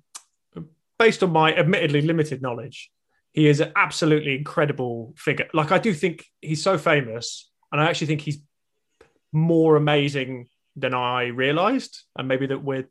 [0.97, 2.89] based on my admittedly limited knowledge,
[3.33, 5.47] he is an absolutely incredible figure.
[5.53, 8.39] Like, I do think he's so famous, and I actually think he's
[9.31, 12.87] more amazing than I realized, and maybe that we're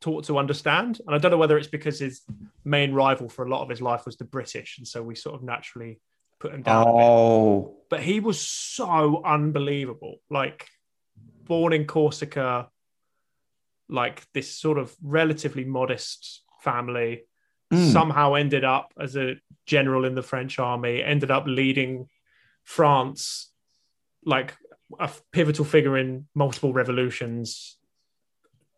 [0.00, 1.00] taught to understand.
[1.06, 2.22] And I don't know whether it's because his
[2.64, 5.34] main rival for a lot of his life was the British, and so we sort
[5.34, 6.00] of naturally
[6.38, 6.82] put him down.
[6.82, 10.16] a bit Oh, but he was so unbelievable.
[10.30, 10.66] Like
[11.44, 12.68] born in Corsica,
[13.88, 17.24] like this sort of relatively modest family,
[17.72, 17.92] Mm.
[17.92, 22.08] somehow ended up as a general in the French army, ended up leading
[22.64, 23.52] France,
[24.24, 24.54] like
[24.98, 27.77] a pivotal figure in multiple revolutions.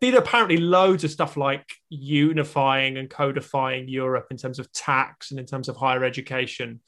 [0.01, 5.39] Did apparently loads of stuff like unifying and codifying Europe in terms of tax and
[5.39, 6.81] in terms of higher education.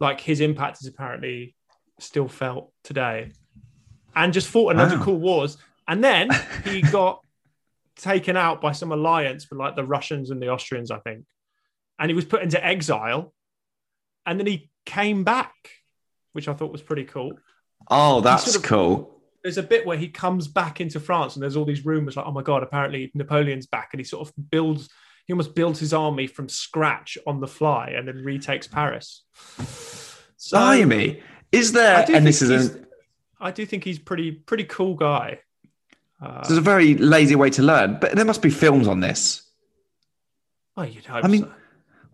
[0.00, 1.56] Like his impact is apparently
[1.98, 3.32] still felt today.
[4.16, 5.04] And just fought a load of Wow.
[5.04, 5.56] cool wars.
[5.88, 6.30] And then
[6.64, 7.20] he got
[7.96, 11.24] taken out by some alliance with like the Russians and the Austrians, I think.
[11.98, 13.32] And he was put into exile.
[14.26, 15.54] And then he came back,
[16.32, 17.32] which I thought was pretty cool.
[17.90, 19.13] oh, that's sort of- cool.
[19.44, 22.26] There's a bit where he comes back into France and there's all these rumors like,
[22.26, 23.90] oh my God, apparently Napoleon's back.
[23.92, 24.88] And he sort of builds,
[25.26, 29.22] he almost builds his army from scratch on the fly and then retakes Paris.
[30.38, 31.22] So Blimey.
[31.52, 32.04] Is there?
[32.10, 32.84] And this is he's- a,
[33.40, 35.40] I do think he's pretty, pretty cool guy.
[36.22, 39.42] Uh, is a very lazy way to learn, but there must be films on this.
[40.76, 41.52] oh, you'd hope I mean, so.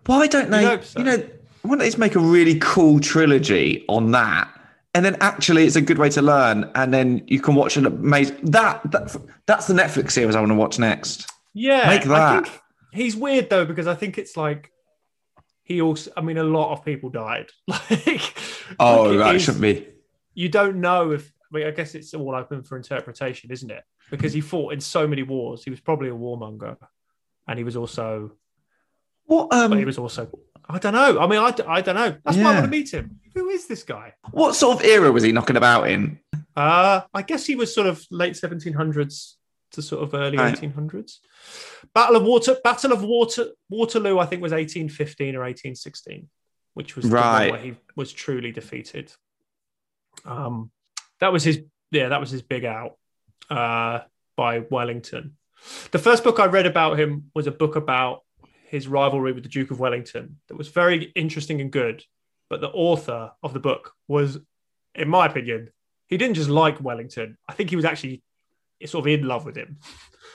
[0.07, 0.81] Why don't they?
[0.83, 0.99] So.
[0.99, 1.17] You know,
[1.63, 4.51] why don't they make a really cool trilogy on that?
[4.95, 6.71] And then actually, it's a good way to learn.
[6.75, 9.15] And then you can watch an amazing that, that
[9.47, 11.31] that's the Netflix series I want to watch next.
[11.55, 12.47] Yeah, Make I that.
[12.49, 12.61] think
[12.93, 14.71] he's weird though because I think it's like
[15.63, 16.11] he also.
[16.17, 17.51] I mean, a lot of people died.
[17.69, 18.35] Like,
[18.81, 19.87] Oh, like right, is- shouldn't be.
[20.35, 21.33] You don't know if.
[21.53, 23.83] I, mean, I guess it's all open for interpretation, isn't it?
[24.11, 25.63] Because he fought in so many wars.
[25.65, 26.77] He was probably a warmonger,
[27.49, 28.33] and he was also.
[29.27, 30.29] What But he um, was also.
[30.73, 31.19] I don't know.
[31.19, 32.17] I mean, I, I don't know.
[32.25, 33.21] That's why I want to meet him.
[33.35, 34.15] Who is this guy?
[34.31, 36.19] what sort of era was he knocking about in?
[36.57, 39.35] Uh, I guess he was sort of late 1700s
[39.73, 40.55] to sort of early Right.
[40.55, 41.19] 1800s.
[41.95, 46.29] Battle of Water, Battle of Water, Waterloo, I think was 1815 or 1816,
[46.75, 47.51] which was the Right.
[47.53, 49.13] where he was truly defeated.
[50.25, 50.71] Um,
[51.21, 52.97] that was his, yeah, that was his big out
[53.49, 54.01] uh,
[54.37, 55.37] by Wellington.
[55.91, 58.23] The first book I read about him was a book about
[58.71, 62.05] his rivalry with the Duke of Wellington that was very interesting and good.
[62.49, 64.39] But the author of the book was,
[64.95, 65.71] in my opinion,
[66.07, 67.37] he didn't just like Wellington.
[67.49, 68.23] I think he was actually
[68.87, 69.79] sort of in love with him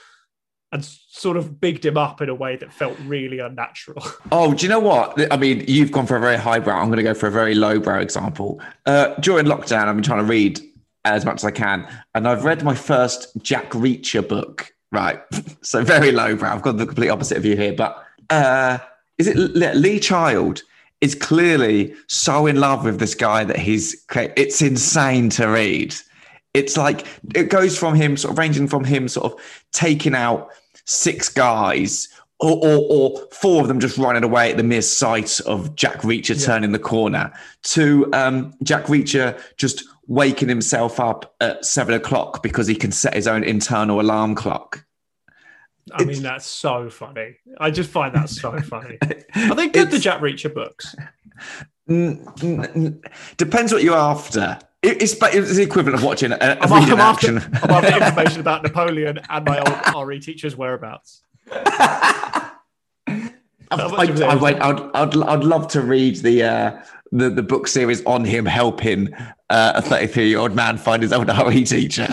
[0.72, 4.04] and sort of bigged him up in a way that felt really unnatural.
[4.32, 5.32] Oh, do you know what?
[5.32, 6.78] I mean, you've gone for a very highbrow.
[6.78, 8.60] I'm going to go for a very lowbrow example.
[8.84, 10.60] Uh, during lockdown, I've been trying to read
[11.06, 14.72] as much as I can, and I've read my first Jack Reacher book.
[14.92, 15.22] Right,
[15.62, 16.50] so very low lowbrow.
[16.50, 18.78] I've got the complete opposite of you here, but uh,
[19.18, 20.62] is it Lee Child?
[21.02, 24.04] Is clearly so in love with this guy that he's.
[24.14, 25.94] It's insane to read.
[26.54, 29.40] It's like it goes from him sort of ranging from him sort of
[29.72, 30.48] taking out
[30.86, 32.08] six guys
[32.40, 36.00] or, or, or four of them just running away at the mere sight of Jack
[36.00, 37.32] Reacher turning the corner
[37.64, 43.14] to um, Jack Reacher just waking himself up at seven o'clock because he can set
[43.14, 44.85] his own internal alarm clock.
[45.92, 47.36] I mean, that's so funny.
[47.58, 48.98] I just find that so funny.
[49.36, 50.94] Are they good, the It's- Jack Reacher books?
[53.36, 54.58] Depends what you're after.
[54.82, 57.58] It- It's, it's the equivalent of watching a, a I'm, reading I'm after, action.
[57.62, 59.58] I'm after information about Napoleon and my
[59.94, 61.22] old RE teacher's whereabouts.
[61.52, 62.50] I,
[63.70, 64.62] How much of I, it is wait, it?
[64.62, 69.12] I'd, I'd, I'd love to read the, uh, the the book series on him helping
[69.50, 72.08] uh, a 33 year old man find his old RE teacher.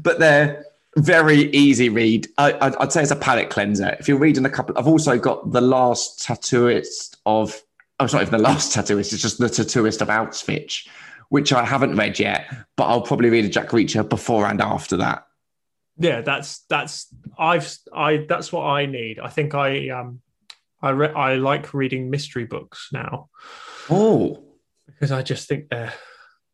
[0.00, 0.64] But they're
[0.96, 2.28] very easy read.
[2.38, 3.96] I, I'd, I'd say it's a palate cleanser.
[3.98, 7.60] If you're reading a couple, I've also got the last tattooist of.
[8.00, 9.12] Oh, it's not even the last tattooist.
[9.12, 10.88] It's just the tattooist of Auschwitz,
[11.28, 12.46] which I haven't read yet.
[12.76, 15.26] But I'll probably read a Jack Reacher before and after that.
[15.96, 19.20] Yeah, that's that's I've I that's what I need.
[19.20, 20.20] I think I um
[20.82, 23.30] I re- I like reading mystery books now
[23.90, 24.42] Oh,
[24.86, 25.92] because I just think they're,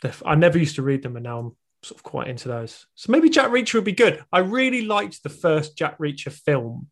[0.02, 2.86] they're I never used to read them and now I'm sort of quite into those.
[2.94, 4.24] So maybe Jack Reacher would be good.
[4.32, 6.88] I really liked the first Jack Reacher film.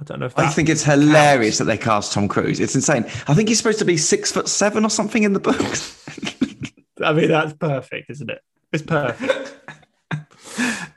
[0.00, 2.60] I don't know if I think it's hilarious that they cast Tom Cruise.
[2.60, 3.04] It's insane.
[3.26, 5.60] I think he's supposed to be six foot seven or something in the book.
[7.02, 8.40] I mean that's perfect, isn't it?
[8.72, 9.54] It's perfect.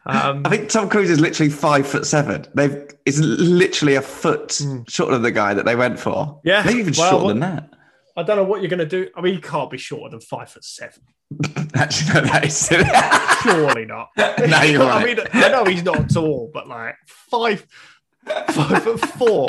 [0.06, 2.46] Um, I think Tom Cruise is literally five foot seven.
[2.54, 6.40] They've it's literally a foot shorter than the guy that they went for.
[6.44, 7.74] Yeah, maybe even well, shorter than that.
[8.16, 9.10] I don't know what you're going to do.
[9.16, 11.02] I mean, you can't be shorter than five foot seven.
[11.76, 12.84] Actually, no, that is silly.
[13.44, 14.10] Surely not.
[14.18, 17.66] No, you're I mean, I know he's not tall, but like five,
[18.50, 19.48] five foot four.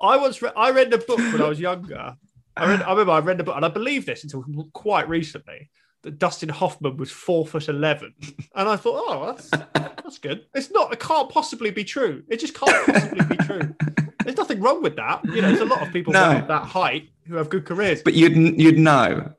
[0.00, 2.16] I once re- I read a book when I was younger.
[2.56, 2.82] I read.
[2.82, 5.70] I remember I read the book, and I believed this until quite recently
[6.02, 8.14] that Dustin Hoffman was four foot eleven,
[8.54, 10.46] and I thought, oh, that's that's good.
[10.54, 10.92] It's not.
[10.92, 12.22] It can't possibly be true.
[12.28, 13.74] It just can't possibly be true.
[14.24, 15.24] There's nothing wrong with that.
[15.24, 16.44] You know, there's a lot of people No.
[16.46, 18.02] that height who have good careers.
[18.02, 19.32] but you'd you'd know.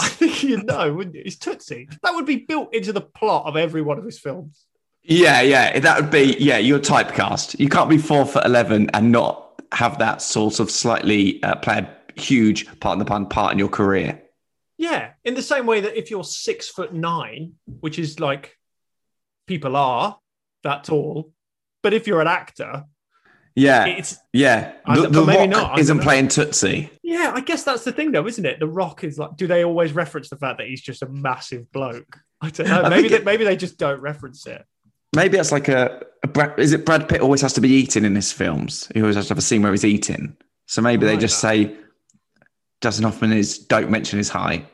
[0.00, 1.22] I think you'd know, wouldn't you?
[1.24, 1.88] It's Tootsie.
[2.02, 4.66] That would be built into the plot of every one of his films.
[5.02, 5.78] yeah, yeah.
[5.78, 6.58] That would be yeah.
[6.58, 7.58] You're typecast.
[7.58, 11.78] You can't be four foot eleven and not have that sort of slightly uh, play
[11.78, 14.22] a huge part in the pun part in your career.
[14.78, 18.56] Yeah, in the same way that if you're six foot nine, which is like
[19.46, 20.18] people are
[20.64, 21.32] that tall,
[21.82, 22.84] but if you're an actor,
[23.60, 24.72] Yeah, it's yeah.
[24.86, 26.90] The, the maybe Rock not, isn't playing Tootsie.
[27.02, 28.58] yeah, I guess that's the thing though, isn't it?
[28.58, 31.70] The Rock is like, do they always reference the fact that he's just a massive
[31.72, 32.18] bloke?
[32.40, 32.88] I don't know.
[32.88, 34.64] Maybe they, it- maybe they just don't reference it.
[35.14, 38.04] Maybe that's like a, a Brad, is it Brad Pitt always has to be eating
[38.04, 38.88] in his films?
[38.94, 40.36] He always has to have a scene where he's eating.
[40.66, 41.48] So maybe they just that.
[41.48, 41.76] say
[42.80, 44.66] Dustin Hoffman is don't mention his height,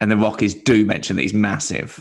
[0.00, 1.98] and the Rock is do mention that he's massive.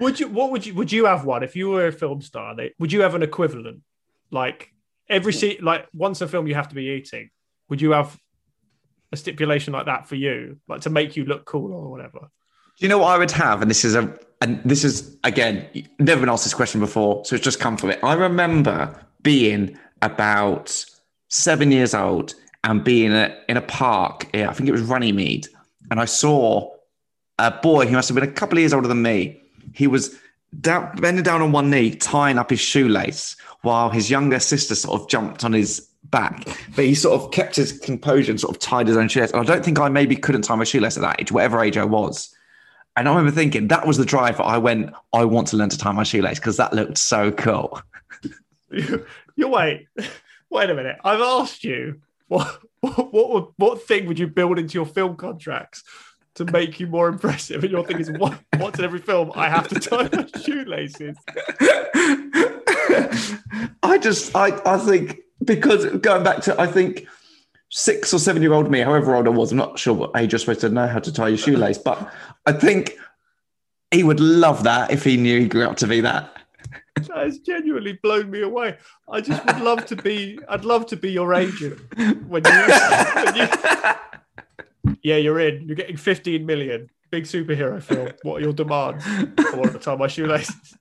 [0.00, 0.28] Would you?
[0.28, 0.74] What would you?
[0.74, 2.56] Would you have one if you were a film star?
[2.56, 3.82] They, would you have an equivalent?
[4.30, 4.72] Like
[5.08, 7.30] every se- like once a film you have to be eating.
[7.68, 8.18] Would you have
[9.12, 12.18] a stipulation like that for you, like to make you look cool or whatever?
[12.20, 13.62] Do you know what I would have?
[13.62, 15.66] And this is a, and this is again,
[15.98, 18.00] never been asked this question before, so it's just come from it.
[18.02, 20.84] I remember being about
[21.28, 22.34] seven years old
[22.64, 24.28] and being a, in a park.
[24.34, 25.46] Yeah, I think it was Runnymede,
[25.90, 26.72] and I saw
[27.38, 29.40] a boy who must have been a couple of years older than me.
[29.72, 30.16] He was
[30.60, 35.00] down, bending down on one knee, tying up his shoelace, while his younger sister sort
[35.00, 36.44] of jumped on his back.
[36.74, 39.32] But he sort of kept his composure and sort of tied his own shoelace.
[39.32, 41.76] And I don't think I maybe couldn't tie my shoelace at that age, whatever age
[41.76, 42.34] I was.
[42.96, 45.78] And I remember thinking that was the drive I went, I want to learn to
[45.78, 47.80] tie my shoelace because that looked so cool.
[49.36, 49.88] You, wait,
[50.50, 50.96] wait a minute.
[51.04, 55.82] I've asked you what what what, what thing would you build into your film contracts
[56.34, 57.62] to make you more impressive?
[57.62, 59.32] And your thing is what what's in every film?
[59.34, 61.16] I have to tie my shoelaces.
[63.82, 67.06] I just, I, I think because going back to, I think
[67.70, 70.32] six or seven year old me, however old I was, I'm not sure what age
[70.32, 72.12] you're supposed to know how to tie your shoelace, but
[72.46, 72.96] I think
[73.90, 76.30] he would love that if he knew he grew up to be that.
[76.96, 78.78] That has genuinely blown me away.
[79.08, 80.38] I just would love to be.
[80.48, 81.78] I'd love to be your agent
[82.28, 82.50] when you.
[82.52, 83.48] When you
[85.02, 85.66] yeah, you're in.
[85.66, 86.90] You're getting 15 million.
[87.10, 88.10] Big superhero film.
[88.22, 89.04] What are your demands?
[89.06, 90.76] I want to tie my shoelaces.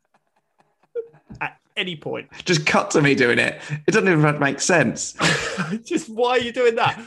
[1.41, 2.29] At any point.
[2.45, 3.59] Just cut to me doing it.
[3.87, 5.13] It doesn't even make sense.
[5.83, 6.99] just why are you doing that?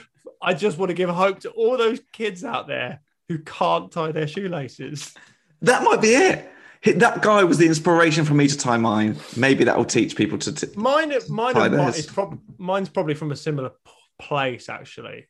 [0.43, 4.13] I just want to give hope to all those kids out there who can't tie
[4.13, 5.15] their shoelaces.
[5.63, 6.53] That might be it.
[6.99, 9.17] That guy was the inspiration for me to tie mine.
[9.37, 10.53] Maybe that will teach people to.
[10.53, 15.27] T- Mine, mine, mine is prob- mine's probably from a similar p- place actually.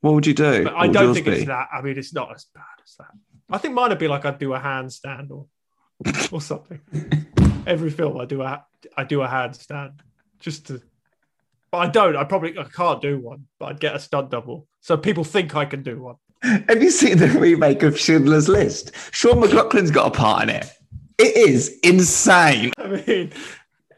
[0.00, 0.64] What would you do?
[0.64, 1.32] But I don't think be?
[1.32, 1.68] it's that.
[1.72, 3.10] I mean, it's not as bad as that.
[3.50, 5.46] I think mine would be like I'd do a handstand or
[6.32, 6.80] or something.
[7.66, 8.64] Every film I do a
[8.96, 10.00] I do a handstand
[10.40, 10.80] just to.
[11.70, 12.16] But I don't.
[12.16, 13.46] I probably I can't do one.
[13.58, 16.16] But I'd get a stunt double so people think I can do one.
[16.42, 18.92] Have you seen the remake of Schindler's List?
[19.10, 20.70] Sean McLoughlin's got a part in it.
[21.18, 22.70] It is insane.
[22.78, 23.32] I mean,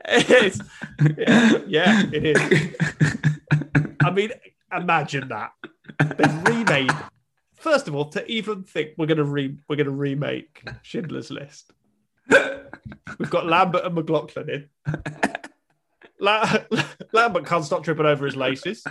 [0.09, 0.59] it's
[1.19, 2.77] yeah, yeah, it is.
[4.03, 4.31] I mean,
[4.73, 5.53] imagine that
[5.99, 6.93] they've remade.
[7.55, 11.73] First of all, to even think we're gonna re we're gonna remake Schindler's List.
[13.19, 14.69] We've got Lambert and McLoughlin in.
[16.21, 16.59] La-
[17.13, 18.85] Lambert can't stop tripping over his laces.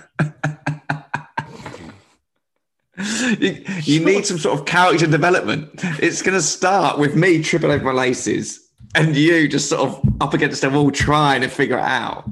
[3.39, 5.69] You, you need some sort of character development.
[6.01, 10.01] It's going to start with me tripping over my laces and you just sort of
[10.19, 12.29] up against a wall trying to figure it out.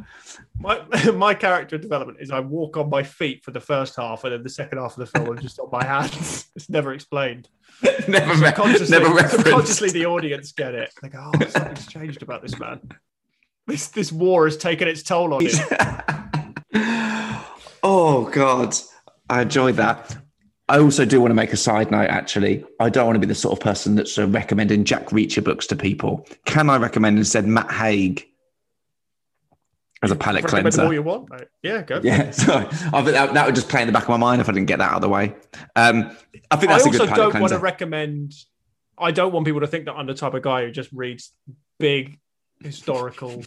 [0.60, 0.82] My
[1.14, 4.43] my character development is I walk on my feet for the first half, and then
[4.43, 6.45] the second half of the film I'm just on my hands.
[6.58, 7.47] It's never explained.
[8.08, 9.45] never, re- Consciously, never referenced.
[9.45, 10.91] subconsciously, the audience get it.
[11.03, 12.80] They go, "Oh, something's changed about this man.
[13.68, 15.51] This this war has taken its toll on him."
[17.84, 18.76] oh God,
[19.30, 20.18] I enjoyed that.
[20.68, 22.10] I also do want to make a side note.
[22.10, 25.43] Actually, I don't want to be the sort of person that's uh, recommending Jack Reacher
[25.43, 26.28] books to people.
[26.45, 28.28] Can I recommend instead Matt Haig
[30.04, 30.84] as a palate cleanser?
[30.84, 31.48] all you want, mate.
[31.64, 32.00] Yeah, go.
[32.04, 34.41] Yeah, so I think that, that would just play in the back of my mind
[34.41, 35.36] if I didn't get that out of the way.
[35.76, 36.16] Um,
[36.52, 37.22] I think that's a good palate cleanser.
[37.22, 38.34] I also don't want to recommend.
[38.98, 41.34] I don't want people to think that I'm the type of guy who just reads
[41.80, 42.20] big
[42.62, 43.43] historical.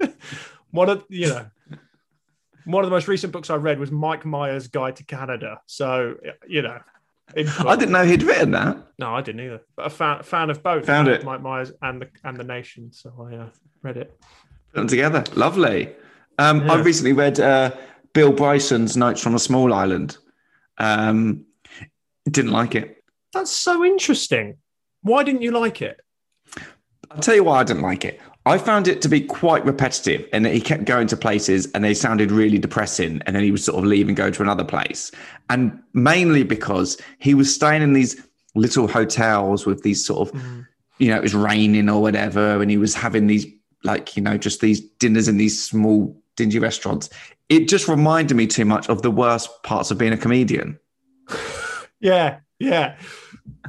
[0.70, 1.46] one of you know,
[2.64, 5.60] one of the most recent books I read was Mike Myers' Guide to Canada.
[5.66, 6.16] So
[6.48, 6.78] you know,
[7.36, 8.78] in- I didn't know he'd written that.
[8.98, 9.60] no, I didn't either.
[9.76, 10.86] But a fan, fan of both.
[10.86, 11.24] Found it.
[11.24, 12.92] Mike Myers and the and the Nation.
[12.92, 13.48] So I uh,
[13.82, 14.18] read it.
[14.72, 15.24] Put them together.
[15.34, 15.94] Lovely.
[16.38, 17.72] Um, I recently read uh,
[18.14, 20.16] Bill Bryson's Notes from a Small Island.
[20.78, 21.44] Um,
[22.30, 23.02] didn't like it.
[23.32, 24.56] That's so interesting.
[25.02, 26.00] Why didn't you like it?
[27.10, 28.20] I'll tell you why I didn't like it.
[28.44, 31.84] I found it to be quite repetitive and that he kept going to places and
[31.84, 33.22] they sounded really depressing.
[33.26, 35.12] And then he would sort of leave and go to another place.
[35.48, 38.20] And mainly because he was staying in these
[38.54, 40.42] little hotels with these sort of,
[40.98, 42.60] you know, it was raining or whatever.
[42.60, 43.46] And he was having these,
[43.84, 47.10] like, you know, just these dinners in these small, dingy restaurants.
[47.48, 50.78] It just reminded me too much of the worst parts of being a comedian.
[52.00, 52.96] Yeah, yeah,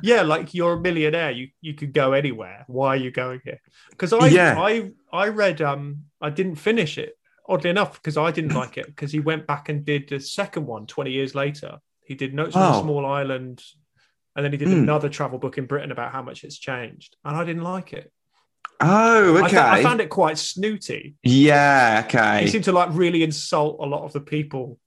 [0.02, 0.24] yeah.
[0.24, 1.30] Like you're a millionaire.
[1.30, 2.64] You you could go anywhere.
[2.68, 3.60] Why are you going here?
[3.92, 4.56] Because I Yeah.
[4.60, 7.14] I I read um I didn't finish it
[7.48, 10.66] oddly enough because I didn't like it because he went back and did the second
[10.66, 11.78] one 20 years later.
[12.08, 12.82] He did Notes on a Oh.
[12.82, 13.62] Small Island,
[14.36, 14.82] and then he did Hmm.
[14.82, 18.12] another travel book in Britain about how much it's changed, and I didn't like it.
[18.84, 19.56] Oh, I, okay.
[19.56, 21.16] fa- I found it quite snooty.
[21.24, 22.42] yeah, okay.
[22.42, 24.80] He seemed to like really insult a lot of the people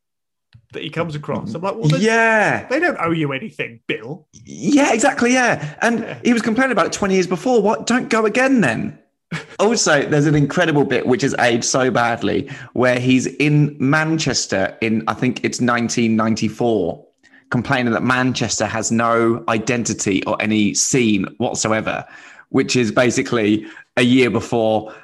[0.72, 1.55] that he comes across.
[1.55, 2.66] I'm like, well, they, yeah.
[2.68, 4.26] they don't owe you anything, Bill.
[4.32, 5.32] Yeah, exactly.
[5.32, 5.74] Yeah.
[5.80, 6.18] And Yeah.
[6.24, 7.62] he was complaining about it 20 years before.
[7.62, 7.86] What?
[7.86, 8.99] Don't go again then.
[9.59, 15.03] also, there's an incredible bit which has aged so badly where he's in Manchester in,
[15.09, 17.05] I think it's 1994,
[17.51, 22.05] complaining that Manchester has no identity or any scene whatsoever,
[22.51, 23.66] which is basically
[23.97, 24.94] a year before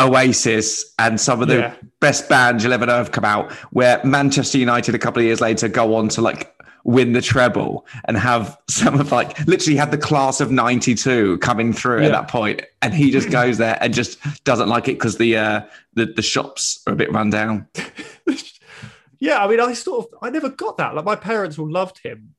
[0.00, 1.74] Oasis and some of the Yeah.
[2.00, 5.40] best bands you'll ever know have come out, where Manchester United a couple of years
[5.40, 6.50] later go on to like
[6.86, 11.72] win the treble and have some of like literally had the class of 92 coming
[11.72, 12.06] through Yeah.
[12.08, 15.34] at that point and he just goes there and just doesn't like it because the
[15.38, 15.62] uh
[15.94, 17.66] the, the shops are a bit run down
[19.18, 20.94] yeah, I mean, I sort of, I never got that.
[20.94, 22.34] Like, my parents all loved him,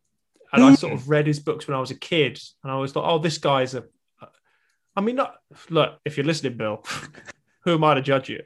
[0.53, 2.91] and I sort of read his books when I was a kid, and I always
[2.91, 3.83] thought, oh, this guy's a.
[4.95, 5.35] I mean, not,
[5.69, 6.83] look, if you're listening, Bill,
[7.61, 8.43] who am I to judge you?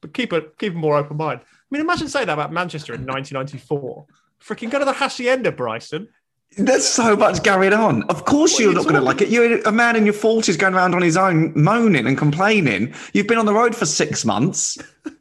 [0.00, 1.40] But keep a keep a more open mind.
[1.42, 4.06] I mean, imagine saying that about Manchester in 1994.
[4.42, 6.08] Freaking go to the Haçienda, Bryson.
[6.56, 9.60] there's so much going on of course you're you not going to like it you're
[9.62, 13.38] a man in your 40s going around on his own moaning and complaining you've been
[13.38, 14.78] on the road for six months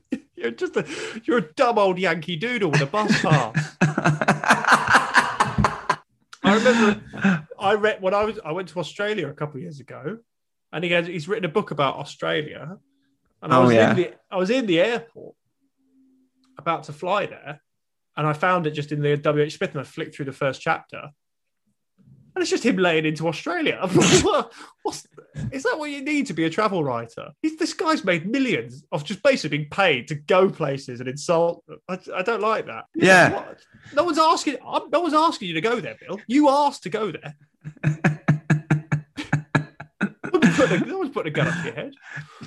[0.44, 0.86] You're just a
[1.24, 3.78] you're a dumb old Yankee doodle with a bus pass.
[6.44, 7.02] I remember
[7.58, 10.18] I read when I was I went to Australia a couple of years ago,
[10.74, 12.78] and he has, he's written a book about Australia,
[13.42, 13.92] and I Oh, was yeah.
[13.92, 15.36] in the I was in the airport
[16.58, 17.62] about to fly there,
[18.18, 19.44] and I found it just in the W.
[19.46, 19.58] H.
[19.58, 20.98] Smith, and I flicked through the first chapter,
[22.36, 23.80] and it's just him laying into Australia.
[24.24, 24.46] Like,
[24.84, 25.08] what's
[25.52, 27.30] is that what you need to be a travel writer?
[27.42, 31.64] He's, this guy's made millions of just basically being paid to go places and insult.
[31.90, 32.86] I, I don't like that.
[32.96, 33.54] Yeah.
[33.94, 34.58] No one's asking.
[34.66, 36.20] I'm- No one's asking you to go there, Bill.
[36.28, 37.36] You asked to go there.
[40.68, 41.94] putting no one's putting a gun up your head.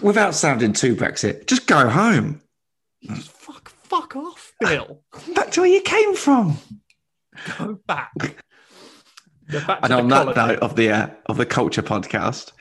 [0.03, 2.41] without sounding too brexit just go home
[3.03, 5.03] Just fuck, fuck off, Bill.
[5.35, 6.57] back to where you came from
[7.59, 8.13] Go back.
[9.51, 10.53] Go back and on that colony.
[10.55, 12.53] note of the uh, of the culture podcast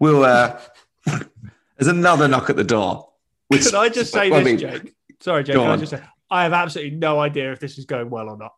[0.00, 0.58] we'll uh
[1.06, 3.08] there's another knock at the door
[3.48, 4.94] which Can I just say well, I this, mean- Jake?
[5.20, 5.56] Sorry, Jake.
[5.56, 8.52] I just say I have absolutely no idea if this is going well or not.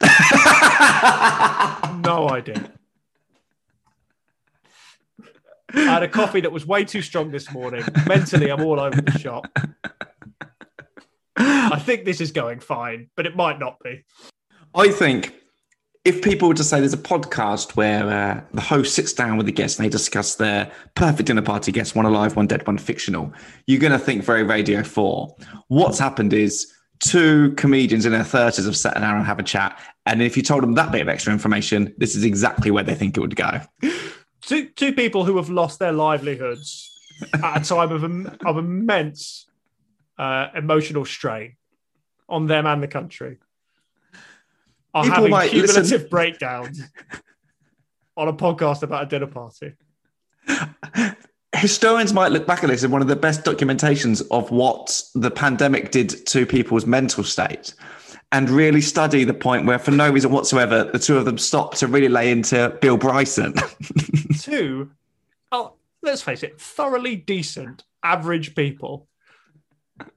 [2.04, 2.72] No idea.
[5.74, 7.84] I had a coffee that was way too strong this morning.
[8.06, 9.46] Mentally, I'm all over the shop.
[11.36, 14.04] I think this is going fine, but it might not be.
[14.74, 15.34] I think
[16.04, 19.46] if people were to say there's a podcast where uh, the host sits down with
[19.46, 22.78] the guest and they discuss their perfect dinner party guests, one alive, one dead, one
[22.78, 23.32] fictional,
[23.66, 25.36] you're going to think very Radio 4.
[25.68, 29.78] What's happened is two comedians in their 30s have sat down and have a chat.
[30.06, 32.94] And if you told them that bit of extra information, this is exactly where they
[32.94, 33.60] think it would go.
[34.48, 36.90] Two, two people who have lost their livelihoods
[37.34, 38.02] at a time of,
[38.46, 39.46] of immense
[40.16, 41.56] uh, emotional strain
[42.30, 43.36] on them and the country
[44.94, 46.80] are People having might cumulative listen- breakdowns
[48.16, 49.74] on a podcast about a dinner party.
[51.54, 55.30] Historians might look back at this as one of the best documentations of what the
[55.30, 57.74] pandemic did to people's mental state
[58.32, 61.74] and really study the point where, for no reason whatsoever, the two of them stop
[61.76, 63.54] to really lay into Bill Bryson.
[64.38, 64.90] Two,
[65.50, 69.08] oh, let's face it, thoroughly decent, average people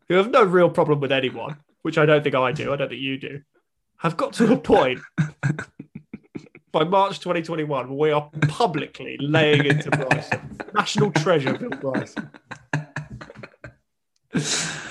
[0.10, 2.74] who have no real problem with anyone, which I don't think I do.
[2.74, 3.42] I don't think you do.
[3.98, 5.00] Have got to a point
[6.72, 10.60] by March 2021, where we are publicly laying into Bryson.
[10.74, 12.30] National treasure, Bill Bryson.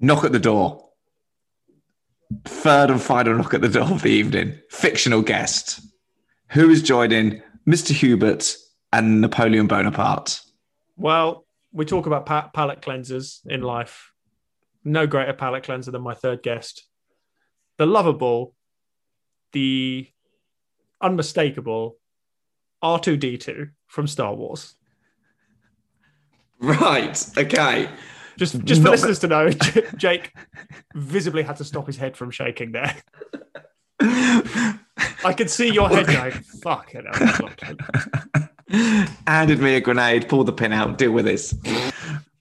[0.00, 0.88] Knock at the door.
[2.44, 4.58] Third and final knock at the door of the evening.
[4.70, 5.80] Fictional guest.
[6.50, 7.92] Who is joining Mr.
[7.92, 8.56] Hubert
[8.92, 10.40] and Napoleon Bonaparte?
[10.96, 14.12] Well, we talk about pa- palate cleansers in life.
[14.84, 16.86] No greater palate cleanser than my third guest.
[17.78, 18.54] The lovable,
[19.52, 20.08] the
[21.00, 21.96] unmistakable
[22.82, 24.74] R2D2 from Star Wars.
[26.60, 27.18] Right.
[27.36, 27.88] Okay.
[28.36, 29.50] Just, just for Not- listeners to know,
[29.96, 30.32] Jake
[30.94, 32.96] visibly had to stop his head from shaking there.
[34.00, 36.32] I could see your head going,
[36.62, 37.04] fuck it.
[37.12, 37.80] that's not good."
[39.26, 41.54] Handed me a grenade, pulled the pin out, deal with this.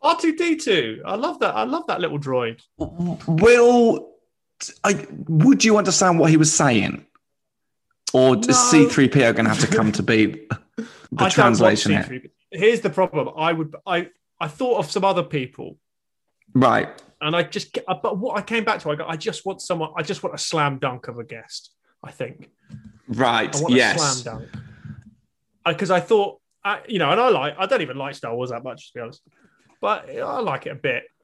[0.04, 1.02] R2D2.
[1.06, 1.56] I love that.
[1.56, 2.62] I love that little droid.
[2.78, 4.10] Will,
[4.84, 7.06] I, would you understand what he was saying?
[8.14, 8.54] Or is No.
[8.56, 10.26] C3PO going to have to come to be
[10.78, 10.88] the
[11.18, 12.24] I translation here?
[12.52, 13.30] Here's the problem.
[13.38, 13.76] I would.
[13.86, 14.10] I.
[14.40, 15.78] I thought of some other people,
[16.54, 16.90] Right.
[17.22, 17.78] and I just.
[17.88, 19.06] Uh, but what I came back to, I go.
[19.08, 19.92] I just want someone.
[19.98, 21.72] I just want a slam dunk of a guest.
[22.04, 22.50] I think.
[23.08, 23.56] Right.
[23.56, 24.22] I Yes.
[24.22, 24.50] slam dunk.
[25.66, 27.56] Uh, because I thought, I, you know, and I like.
[27.58, 29.22] I don't even like Star Wars that much, to be honest.
[29.80, 31.04] But I like it a bit.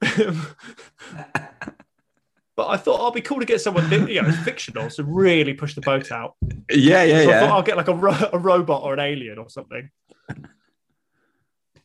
[2.56, 5.74] but I thought I'd be cool to get someone, you know, fictional, to really push
[5.74, 6.34] the boat out.
[6.70, 7.52] Yeah, yeah, So I thought yeah.
[7.54, 9.90] I'll get like a, ro- a robot or an alien or something.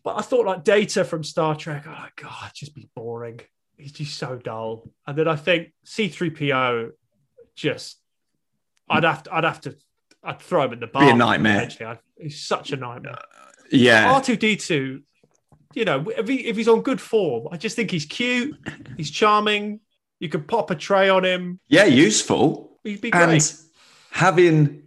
[0.05, 1.85] But I thought like Data from Star Trek.
[1.87, 3.41] Oh god, just be boring.
[3.75, 4.91] He's just so dull.
[5.07, 6.91] And then I think C3PO
[7.55, 7.99] just
[8.87, 9.75] I'd have to I'd have to
[10.23, 11.09] I'd throw him in the bar.
[11.09, 11.67] a nightmare.
[12.19, 13.13] he's such a nightmare.
[13.13, 14.13] Uh, yeah.
[14.13, 15.01] R2D2,
[15.73, 18.55] you know, if, he, if he's on good form, I just think he's cute,
[18.97, 19.79] he's charming.
[20.19, 21.59] You could pop a tray on him.
[21.67, 22.79] Yeah, useful.
[22.83, 23.23] He'd be great.
[23.23, 23.53] And
[24.11, 24.83] having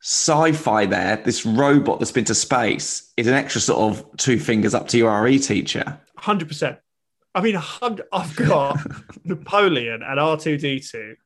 [0.00, 4.74] sci-fi there, this robot that's been to space, is an extra sort of two fingers
[4.74, 5.98] up to your RE teacher.
[6.16, 6.78] Hundred percent.
[7.34, 8.80] I mean, I've got
[9.24, 11.16] Napoleon and R two D two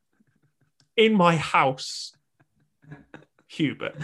[0.97, 2.15] in my house,
[3.49, 3.97] Hubert,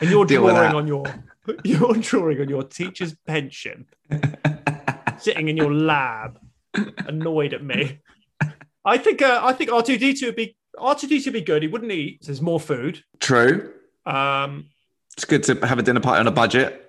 [0.00, 1.04] and you're Deal drawing on your
[1.64, 3.86] you're drawing on your teacher's pension,
[5.18, 6.38] sitting in your lab,
[7.06, 8.00] annoyed at me.
[8.84, 11.30] I think uh, I think R two D two would be R two D two
[11.30, 11.62] would be good.
[11.62, 12.22] He wouldn't eat.
[12.24, 13.02] So there's more food.
[13.18, 13.72] True.
[14.06, 14.66] Um,
[15.14, 16.86] It's good to have a dinner party on a budget.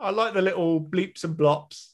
[0.00, 1.88] I like the little bleeps and blops.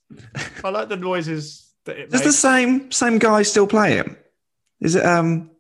[0.65, 2.27] I like the noises that it Does makes.
[2.27, 4.17] the same same guy still play him?
[4.81, 5.51] Is it um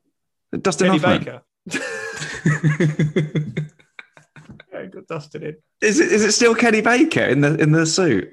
[0.60, 1.24] Dustin Kenny Hoffman?
[1.24, 1.42] Baker.
[4.72, 5.56] yeah, got dusted in.
[5.80, 8.30] Is it is it still Kenny Baker in the in the suit?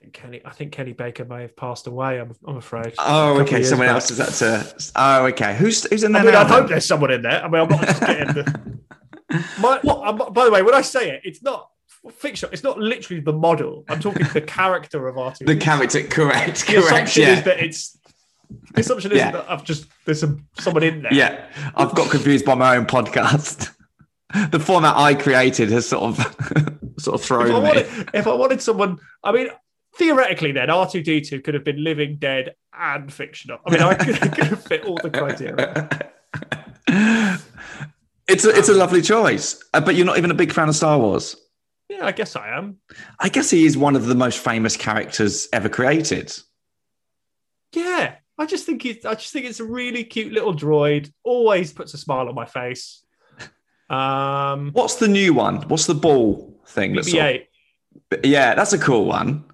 [0.00, 0.40] Think Kenny.
[0.44, 2.18] I think Kenny Baker may have passed away.
[2.20, 2.86] I'm, I'm afraid.
[2.86, 3.62] Oh, A couple of okay.
[3.62, 3.94] Someone back.
[3.94, 4.92] else is that to.
[4.96, 5.54] Oh, okay.
[5.56, 6.40] Who's who's in there I mean, now?
[6.42, 7.44] I hope there's someone in there.
[7.44, 8.80] I mean, I'm not just getting the.
[9.60, 9.78] My,
[10.30, 11.68] by the way, when I say it, it's not
[12.12, 12.48] fiction.
[12.52, 13.84] It's not literally the model.
[13.88, 15.38] I'm talking the character of R2.
[15.46, 16.86] The character, correct, The correct.
[17.08, 17.38] assumption Yeah.
[17.38, 17.98] is that it's.
[18.74, 19.30] The assumption is Yeah.
[19.32, 21.12] that I've just there's some, someone in there.
[21.14, 21.44] yeah,
[21.76, 23.70] I've got confused by my own podcast.
[24.50, 26.16] the format I created has sort of
[26.98, 27.60] sort of If thrown I, me.
[27.62, 29.48] wanted, if I wanted someone, I mean,
[29.96, 33.58] theoretically, then R2D2 could have been living, dead, and fictional.
[33.66, 36.10] I mean, I could, could have fit all the criteria.
[38.28, 40.76] It's a, it's a lovely choice, Uh, but you're not even a big fan of
[40.76, 41.34] Star Wars.
[41.88, 42.76] Yeah, I guess I am.
[43.18, 46.32] I guess he is one of the most famous characters ever created.
[47.72, 49.04] Yeah, I just think it.
[49.04, 51.12] I just think it's a really cute little droid.
[51.24, 53.02] Always puts a smile on my face.
[53.88, 55.62] Um, What's the new one?
[55.62, 56.94] What's the ball thing?
[56.94, 57.46] BB-8.
[58.12, 59.49] of- yeah, that's a cool one.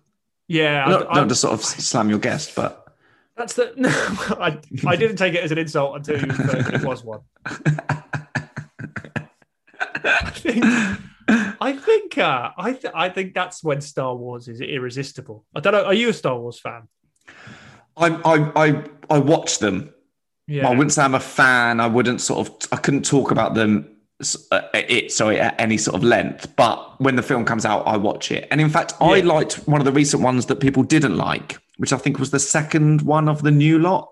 [0.49, 2.87] Yeah, I- Not, I- not to sort of slam your guest, but
[3.37, 3.73] That's the.
[3.77, 3.89] No,
[4.41, 7.21] I, I didn't take it as an insult until you it was one.
[10.05, 10.65] I think.
[11.61, 12.19] I think.
[12.19, 15.45] Uh, I th- I think that's when Star Wars is irresistible.
[15.55, 15.85] I don't know.
[15.85, 16.89] Are you a Star Wars fan?
[17.97, 19.93] I I I I watch them.
[20.47, 20.69] Yeah.
[20.69, 21.81] I wouldn't say I'm a fan.
[21.81, 22.55] I wouldn't sort of.
[22.73, 23.96] I couldn't talk about them.
[24.51, 26.57] Uh, it sorry at any sort of length.
[26.57, 28.49] But when the film comes out, I watch it.
[28.51, 29.25] And in fact, I Yeah.
[29.25, 32.39] liked one of the recent ones that people didn't like, which I think was the
[32.39, 34.11] second one of the new lot.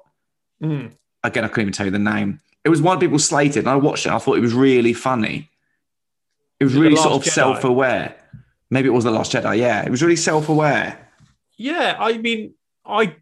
[0.62, 0.92] Mm.
[1.22, 2.40] Again, I couldn't even tell you the name.
[2.64, 4.10] It was one people slated, and I watched it.
[4.10, 5.48] And I thought it was really funny.
[6.60, 7.32] It was Is really sort of Jedi?
[7.32, 8.14] self-aware.
[8.70, 9.58] Maybe it was the Last Jedi.
[9.58, 10.98] Yeah, it was really self-aware.
[11.56, 13.16] Yeah, I mean, I.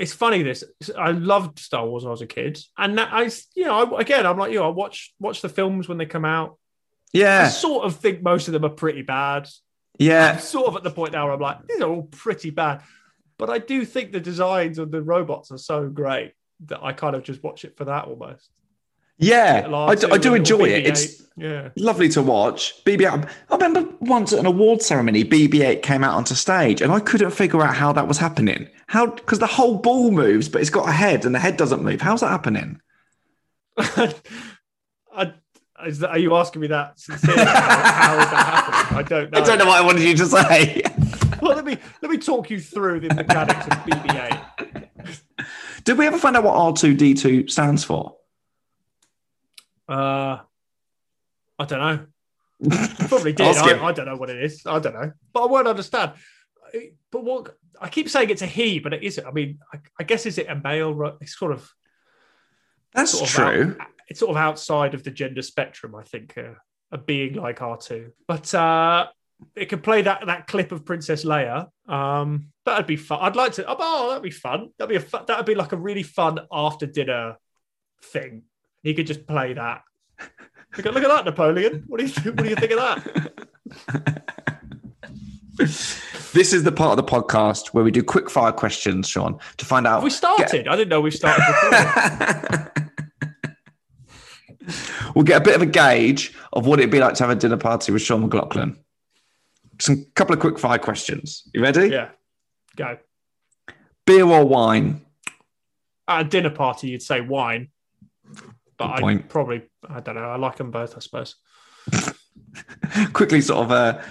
[0.00, 0.42] It's funny.
[0.42, 0.64] This
[0.96, 4.00] I loved Star Wars when I was a kid, and that I, you know, I,
[4.00, 4.62] again, I'm like you.
[4.62, 6.58] I watch watch the films when they come out.
[7.12, 9.48] Yeah, I sort of think most of them are pretty bad.
[9.98, 10.32] yeah.
[10.32, 12.82] I'm sort of at the point now where I'm like, these are all pretty bad.
[13.36, 16.32] But I do think the designs of the robots are so great
[16.66, 18.50] that I kind of just watch it for that almost.
[19.20, 20.86] Yeah, I do, I do enjoy it.
[20.86, 21.68] It's yeah.
[21.76, 22.82] lovely to watch.
[22.84, 23.28] BB-8.
[23.50, 27.30] I remember once at an award ceremony, BB-8 came out onto stage, and I couldn't
[27.32, 28.68] figure out how that was happening.
[28.86, 29.06] How?
[29.06, 32.00] Because the whole ball moves, but it's got a head, and the head doesn't move.
[32.00, 32.80] How's that happening?
[33.76, 35.34] I,
[35.86, 37.42] is that, are you asking me that sincerely?
[37.44, 38.98] how is that happening?
[38.98, 39.38] I don't know.
[39.42, 40.82] I don't know what I wanted you to say.
[41.40, 44.88] Well, let me let me talk you through the mechanics of BB-8.
[45.84, 48.14] Did we ever find out what R2D2 stands for?
[49.90, 50.38] Uh,
[51.58, 52.06] I don't know.
[53.08, 53.56] Probably did.
[53.56, 54.62] I, I don't know what it is.
[54.66, 56.12] I don't know, but I won't understand.
[57.10, 59.26] But what I keep saying it's a he, but it isn't.
[59.26, 61.16] I mean, I, I guess is it a male?
[61.20, 61.68] It's sort of
[62.94, 63.76] That's sort of true.
[63.80, 65.94] out- it's sort of outside of the gender spectrum.
[65.94, 66.54] I think uh,
[66.92, 69.08] a being like R two, but uh,
[69.56, 71.68] it could play that that clip of Princess Leia.
[71.88, 73.20] Um, that'd be fun.
[73.22, 73.64] I'd like to.
[73.66, 74.70] Oh, that'd be fun.
[74.78, 77.36] That'd be a that'd be like a really fun after dinner
[78.02, 78.42] thing.
[78.82, 79.82] He could just play that.
[80.76, 81.84] Look at, look at that, Napoleon.
[81.86, 84.26] What do you what do you think of that?
[86.32, 89.64] This is the part of the podcast where we do quick fire questions, Sean, to
[89.64, 89.94] find out.
[89.94, 90.68] Have we started?
[90.68, 91.44] I didn't know we started.
[91.44, 92.72] Before.
[95.14, 97.34] we'll get a bit of a gauge of what it'd be like to have a
[97.34, 98.78] dinner party with Sean McLoughlin.
[99.80, 101.48] Some couple of quick fire questions.
[101.52, 101.88] You ready?
[101.88, 102.10] yeah,
[102.76, 102.98] go.
[104.06, 105.00] Beer or wine?
[106.06, 107.70] At a dinner party, you'd say wine,
[108.80, 109.28] but Good I point.
[109.28, 110.22] probably I don't know.
[110.24, 111.36] I like them both, I suppose.
[113.12, 114.02] Quickly, sort of uh,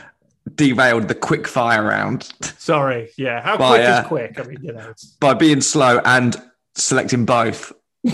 [0.56, 3.42] derailed the quick fire round Sorry, yeah.
[3.42, 4.02] How Well, quick yeah.
[4.02, 4.40] is quick?
[4.40, 6.36] I mean, you know, it's by being slow and
[6.76, 7.74] selecting both.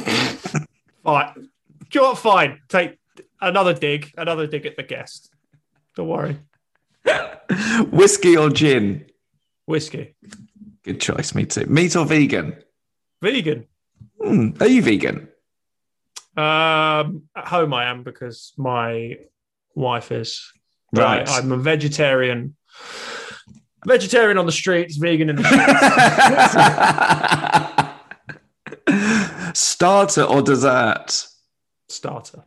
[1.03, 1.33] fine.
[1.35, 1.41] Do
[1.93, 2.17] you know what?
[2.19, 2.61] Fine.
[2.69, 2.97] Take
[3.41, 5.29] another dig, another dig at the guest.
[5.95, 6.37] Don't worry.
[7.91, 9.05] Whiskey or gin?
[9.67, 10.15] Whiskey,
[10.83, 11.35] Good choice.
[11.35, 11.65] Me too.
[11.65, 12.55] Meat or vegan?
[13.21, 13.65] vegan.
[14.21, 15.27] Hmm, are you vegan?
[16.37, 19.17] Um, at home I am because my
[19.73, 20.51] wife is.
[20.93, 21.27] Right.
[21.27, 22.55] I, am a vegetarian.
[23.85, 25.43] Vegetarian on the streets, vegan in the
[28.85, 29.53] streets.
[29.59, 31.27] Starter or dessert?
[31.87, 32.45] starter.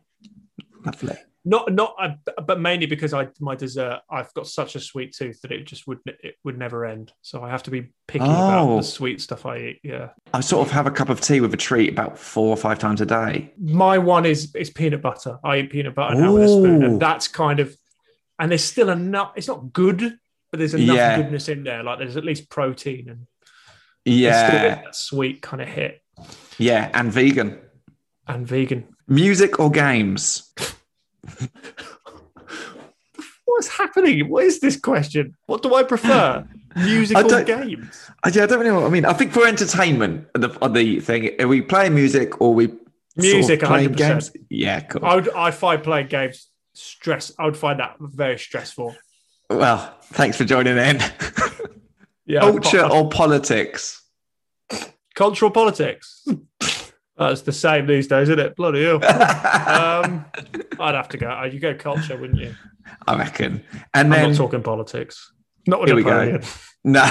[0.85, 1.17] Lovely.
[1.45, 4.01] Not not, uh, but mainly because I my dessert.
[4.11, 7.13] I've got such a sweet tooth that it just would it would never end.
[7.21, 8.77] So I have to be picky about Oh.
[8.77, 9.79] the sweet stuff I eat.
[9.83, 12.57] Yeah, I sort of have a cup of tea with a treat about four or
[12.57, 13.53] five times a day.
[13.57, 15.39] my one is is peanut butter.
[15.43, 17.75] I eat peanut butter now with a spoon, and that's kind of.
[18.37, 19.31] And there's still enough.
[19.37, 20.01] It's not good,
[20.51, 21.21] but there's enough Yeah.
[21.21, 21.83] goodness in there.
[21.83, 23.27] Like there's at least protein and
[24.03, 24.75] Yeah.
[24.83, 26.01] that sweet kind of hit.
[26.57, 26.89] Yeah.
[26.93, 27.59] And vegan.
[28.27, 28.87] And vegan.
[29.07, 30.53] Music or games?
[33.45, 34.29] What's happening?
[34.29, 35.35] What is this question?
[35.47, 36.47] What do I prefer?
[36.75, 38.09] Music or games?
[38.23, 39.05] I, yeah, I don't really know what I mean.
[39.05, 42.77] I think for entertainment, the, the thing, are we playing music or are we sort
[42.79, 43.97] of Music, playing 100%.
[43.97, 44.31] games?
[44.49, 45.03] Yeah, cool.
[45.03, 47.31] I would I find playing games stress.
[47.39, 48.95] I would find that very stressful.
[49.49, 50.99] Well, thanks for joining in.
[52.27, 54.03] Yeah, Culture po- or politics?
[55.15, 56.23] cultural politics.
[57.19, 58.55] That's the same these days, isn't it?
[58.55, 58.95] Bloody hell.
[59.05, 60.25] um,
[60.79, 61.29] I'd have to go.
[61.29, 62.55] uh, You go culture, wouldn't you?
[63.07, 63.61] I reckon.
[63.93, 65.31] And I'm then, not talking politics.
[65.67, 66.39] Not Here we go.
[66.85, 67.05] No,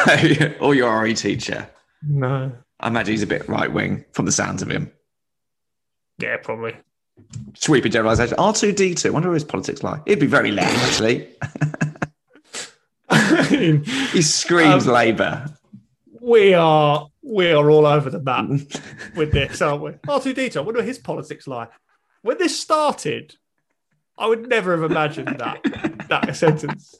[0.60, 1.68] or your RE teacher.
[2.02, 2.50] No.
[2.80, 4.90] I imagine he's a bit right wing from the sounds of him.
[6.18, 6.74] Yeah, probably.
[7.54, 8.38] Sweeping generalisation.
[8.38, 9.10] R2D2.
[9.10, 10.00] Wonder what his politics like.
[10.08, 11.28] He'd be very left, actually.
[13.10, 15.50] I mean, He screams Um, Labour.
[16.22, 18.48] we are we are all over the map
[19.14, 19.90] with this, aren't we?
[19.92, 21.68] R2D2, I wonder his politics lie.
[22.22, 23.36] When this started,
[24.16, 26.96] I would never have imagined that that sentence.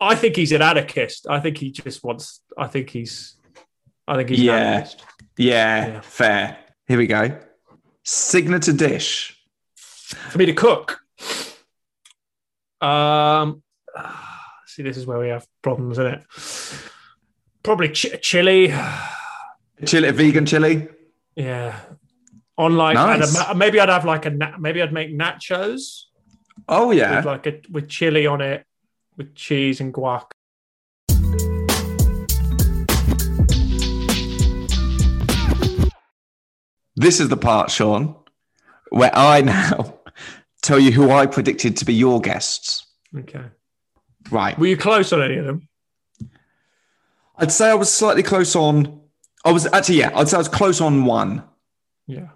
[0.00, 1.26] I think he's an anarchist.
[1.28, 2.40] I think he just wants.
[2.58, 3.36] I think he's.
[4.06, 4.86] I think he's Yeah.
[5.38, 6.00] Yeah, Yeah.
[6.00, 6.58] fair.
[6.86, 7.38] Here we go.
[8.04, 9.38] Signature dish.
[9.76, 11.00] For me to cook.
[12.80, 13.62] Um,
[14.66, 16.24] see, this is where we have problems, isn't it?
[17.62, 18.74] Probably ch- chili.
[19.86, 20.88] Chili, vegan chili.
[21.36, 21.78] Yeah.
[22.58, 23.54] On like, Nice.
[23.54, 26.02] maybe I'd have like a na- maybe I'd make nachos
[26.68, 27.30] Oh yeah, with yeah.
[27.30, 28.64] like a with chili on it,
[29.16, 30.26] with cheese and guac.
[36.94, 38.14] This is the part, Sean,
[38.90, 40.00] where I now
[40.62, 42.86] tell you who I predicted to be your guests.
[43.16, 43.44] Okay.
[44.30, 44.58] Right.
[44.58, 45.68] Were you close on any of them?
[47.36, 49.00] I'd say I was slightly close on.
[49.44, 51.42] I was actually, yeah, I'd say I was close on one,
[52.06, 52.28] Yeah.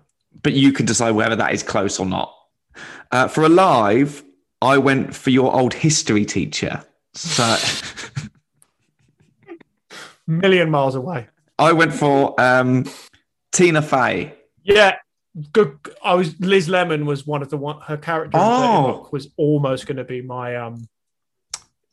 [0.43, 2.35] but you can decide whether that is close or not.
[3.13, 4.25] Uh, for Alive,
[4.61, 6.83] I went for your old history teacher.
[7.15, 7.57] So
[10.27, 11.29] Million miles away.
[11.59, 12.85] I went for um,
[13.53, 14.35] Tina Fey.
[14.65, 14.97] Yeah.
[15.53, 15.79] Good.
[16.03, 18.95] I was Liz Lemon was one of the one her character in Oh.
[19.05, 20.89] 30 was almost going to be my um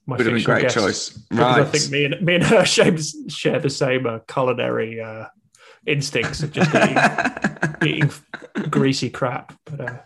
[0.05, 0.75] my Would have been a great guest.
[0.75, 1.09] choice.
[1.09, 1.61] Because Right.
[1.61, 2.95] I think me and me and her share,
[3.29, 5.25] share the same uh, culinary uh,
[5.85, 6.97] instincts of just eating,
[7.85, 8.11] eating
[8.69, 9.53] greasy crap.
[9.65, 9.97] But uh,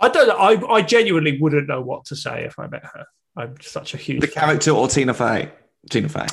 [0.00, 0.30] I don't.
[0.30, 3.06] I I genuinely wouldn't know what to say if I met her.
[3.36, 4.22] I'm such a huge.
[4.22, 4.44] the fan.
[4.44, 5.50] character or Tina Fey?
[5.90, 6.26] Tina Fey.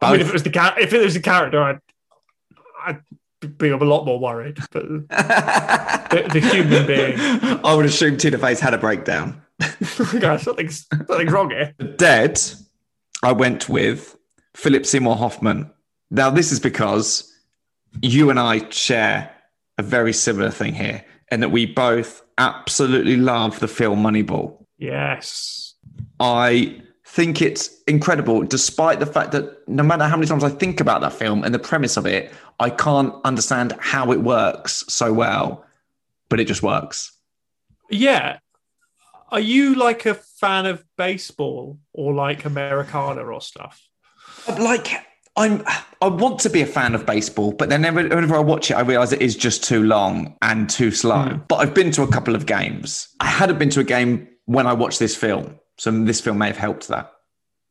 [0.00, 1.78] I mean, if it was the if it was the character, I'd
[2.84, 3.00] I'd
[3.48, 4.58] be a lot more worried.
[4.70, 7.14] But the, the human being,
[7.64, 9.42] I would assume Tina Fey's had a breakdown.
[10.18, 11.74] God, something's something's wrong here.
[11.96, 12.40] Dead,
[13.22, 14.16] I went with
[14.54, 15.70] Philip Seymour Hoffman.
[16.10, 17.32] Now, this is because
[18.02, 19.30] you and I share
[19.78, 24.64] a very similar thing here, and that we both absolutely love the film Moneyball.
[24.78, 25.74] Yes.
[26.18, 26.82] I
[27.12, 31.02] think it's incredible, despite the fact that no matter how many times I think about
[31.02, 35.62] that film and the premise of it, I can't understand how it works so well,
[36.30, 37.12] but it just works.
[37.90, 38.38] Yeah.
[39.30, 43.86] Are you like a fan of baseball or like Americana or stuff?
[44.48, 44.88] Uh, like
[45.36, 45.62] I'm
[46.00, 48.74] I want to be a fan of baseball, but then whenever, whenever I watch it,
[48.74, 51.24] I realize it is just too long and too slow.
[51.24, 51.38] Hmm.
[51.46, 53.08] But I've been to a couple of games.
[53.20, 56.48] I hadn't been to a game when I watched this film, so this film may
[56.48, 57.12] have helped that.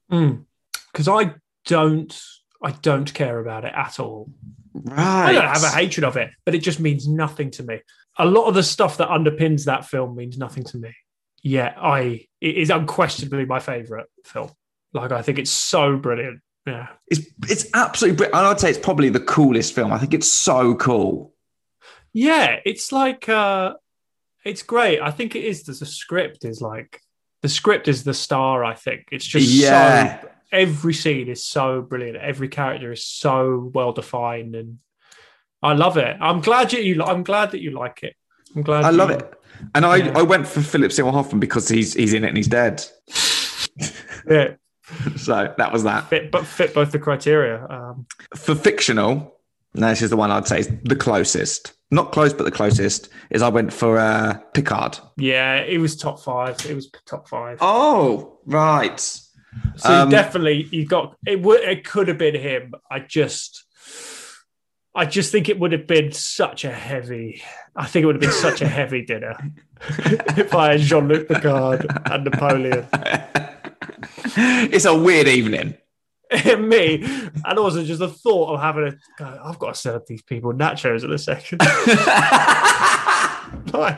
[0.10, 1.36] Because I
[1.66, 2.22] don't,
[2.64, 4.30] I don't care about it at all.
[4.74, 5.30] Right.
[5.30, 7.82] I don't have a hatred of it, but it just means nothing to me.
[8.18, 10.94] A lot of the stuff that underpins that film means nothing to me.
[11.44, 14.52] Yeah, I it is unquestionably my favorite film.
[14.94, 16.42] Like I think it's so brilliant.
[16.66, 16.88] Yeah.
[17.08, 18.36] It's it's absolutely brilliant.
[18.36, 19.92] And I'd say it's probably the coolest film.
[19.92, 21.34] I think it's so cool.
[22.14, 23.74] Yeah, it's like uh
[24.46, 25.02] it's great.
[25.02, 27.02] I think it is the, the script is like
[27.42, 29.08] the script is the star, I think.
[29.12, 30.22] It's just Yeah.
[30.22, 32.18] so every scene is so brilliant.
[32.18, 34.80] Every character is so well defined and
[35.64, 36.18] I love it.
[36.20, 38.16] I'm glad you, you I'm glad that you like it.
[38.56, 39.34] I'm glad I love you- it.
[39.76, 40.14] And I, Yeah.
[40.18, 42.84] I went for Philip Seymour Hoffman because he's he's in it and he's dead.
[44.30, 44.54] Yeah,
[45.18, 46.10] So that was that.
[46.10, 47.66] fit but fit both the criteria.
[47.70, 49.36] Um For fictional,
[49.74, 51.74] now this is the one I'd say is the closest.
[51.94, 54.98] Not close, but the closest is I went for uh, Picard.
[55.18, 56.66] yeah, it was top five.
[56.66, 57.58] It was top five.
[57.60, 58.98] Oh, right.
[59.00, 59.24] So
[59.84, 61.42] Um, definitely, you got it.
[61.42, 62.74] Would it could have been him?
[62.90, 63.66] I just,
[64.96, 67.42] I just think it would have been such a heavy.
[67.76, 69.36] I think it would have been such a heavy dinner
[69.90, 72.88] if I had Jean Luc Picard and Napoleon
[74.36, 75.76] it's a weird evening.
[76.60, 77.04] me,
[77.46, 78.98] and also just the thought of having a.
[79.18, 81.62] God, I've got to serve these people nachos in a second.
[83.74, 83.98] Like,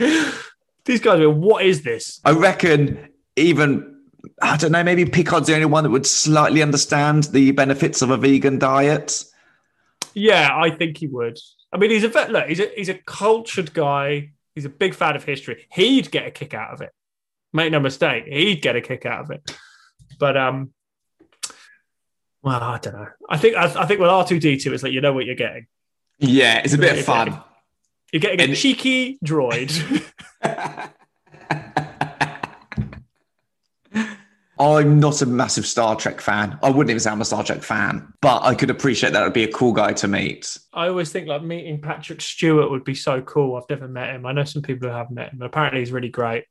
[0.84, 1.30] these guys are.
[1.30, 2.20] What is this?
[2.26, 3.94] I reckon even
[4.42, 8.10] I don't know, maybe Picard's the only one that would slightly understand the benefits of
[8.10, 9.24] a vegan diet.
[10.14, 11.38] Yeah, I think he would.
[11.72, 12.32] I mean, he's a vet.
[12.32, 14.32] Look, he's a he's a cultured guy.
[14.56, 15.66] He's a big fan of history.
[15.72, 16.92] He'd get a kick out of it.
[17.52, 19.56] Make no mistake, he'd get a kick out of it.
[20.20, 20.74] But um,
[22.44, 23.08] well, I don't know.
[23.30, 25.26] I think I, I think with R two D two, it's like you know what
[25.26, 25.66] you're getting.
[26.20, 27.26] Yeah, it's a bit of You're fun.
[27.28, 27.44] getting-
[28.14, 29.72] You're getting a cheeky droid.
[34.60, 36.58] I'm not a massive Star Trek fan.
[36.62, 39.34] I wouldn't even say I'm a Star Trek fan, but I could appreciate that would
[39.34, 40.58] be a cool guy to meet.
[40.74, 43.56] I always think like meeting Patrick Stewart would be so cool.
[43.56, 44.26] I've never met him.
[44.26, 45.42] I know some people who have met him.
[45.42, 46.46] Apparently, he's really great.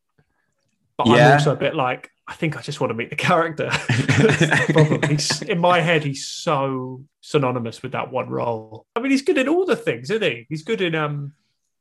[0.99, 1.29] But Yeah.
[1.29, 3.71] I'm also a bit like, I think I just want to meet the character.
[4.23, 5.03] The problem.
[5.11, 8.87] He's, in my head, he's so synonymous with that one role.
[8.95, 10.47] I mean, he's good in all the things, isn't he?
[10.49, 11.33] He's good in um,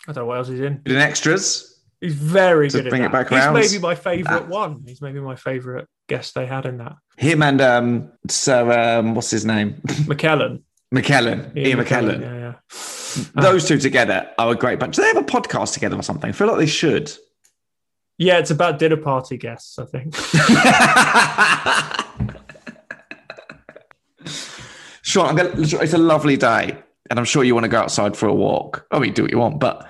[0.08, 0.82] I don't know what else he's in.
[0.86, 1.68] In extras,
[2.00, 4.48] He's very To good bring in it back he's maybe my favorite Ah.
[4.48, 4.84] one.
[4.88, 6.96] He's maybe my favorite guest they had in that.
[7.18, 9.76] him and um, Sir, um, what's his name?
[9.86, 10.64] McKellen.
[10.94, 12.22] McKellen, Ian, McKellen.
[12.22, 12.54] Yeah,
[13.36, 13.42] yeah.
[13.42, 14.96] Those two together are a great bunch.
[14.96, 16.30] Do they have a podcast together or something?
[16.30, 17.12] I feel like they should.
[18.18, 20.16] Yeah, it's about dinner party guests, I think.
[25.02, 26.78] Sean, I'm gonna, it's a lovely day,
[27.10, 28.86] and I'm sure you want to go outside for a walk.
[28.92, 29.88] I mean, do what you want, but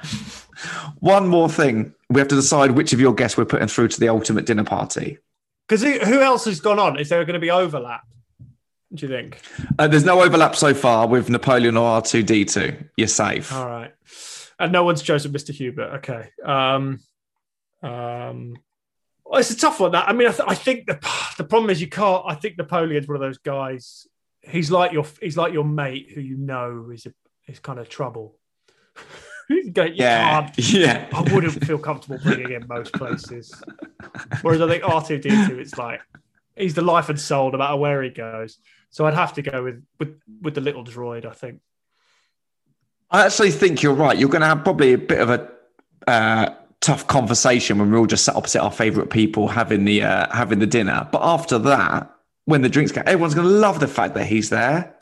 [1.00, 1.94] one more thing.
[2.10, 4.64] We have to decide which of your guests we're putting through to the ultimate dinner
[4.64, 5.18] party.
[5.68, 7.00] Because who, else has gone on?
[7.00, 8.02] Is there going to be overlap?
[8.94, 9.40] Do you think?
[9.80, 12.90] Uh, there's no overlap so far with Napoleon or R2D2.
[12.98, 13.54] You're safe.
[13.54, 13.94] All right.
[14.60, 15.54] And no one's chosen Mr.
[15.54, 16.00] Hubert.
[16.00, 16.30] Okay.
[16.44, 17.00] Um,
[17.82, 18.56] um,
[19.26, 19.92] well, it's a tough one.
[19.94, 20.94] That I mean, I, th- I think the
[21.38, 22.24] the problem is you can't.
[22.26, 24.08] I think Napoleon's one of those guys.
[24.42, 27.14] He's like your he's like your mate who you know is a,
[27.48, 28.38] is kind of trouble.
[29.74, 31.08] Go, Yeah, can't- yeah.
[31.14, 33.54] I wouldn't feel comfortable bringing in most places.
[34.42, 36.00] Whereas I think R two D two, it's like
[36.56, 38.58] he's the life and soul no matter where he goes.
[38.90, 41.26] So I'd have to go with with with the little droid.
[41.26, 41.60] I think.
[43.10, 44.18] I actually think you're right.
[44.18, 45.52] You're going to have probably a bit of a
[46.08, 50.36] uh, tough conversation when we're all just sat opposite our favourite people having the uh,
[50.36, 51.08] having the dinner.
[51.12, 52.14] But after that,
[52.46, 54.96] when the drinks go, everyone's going to love the fact that he's there.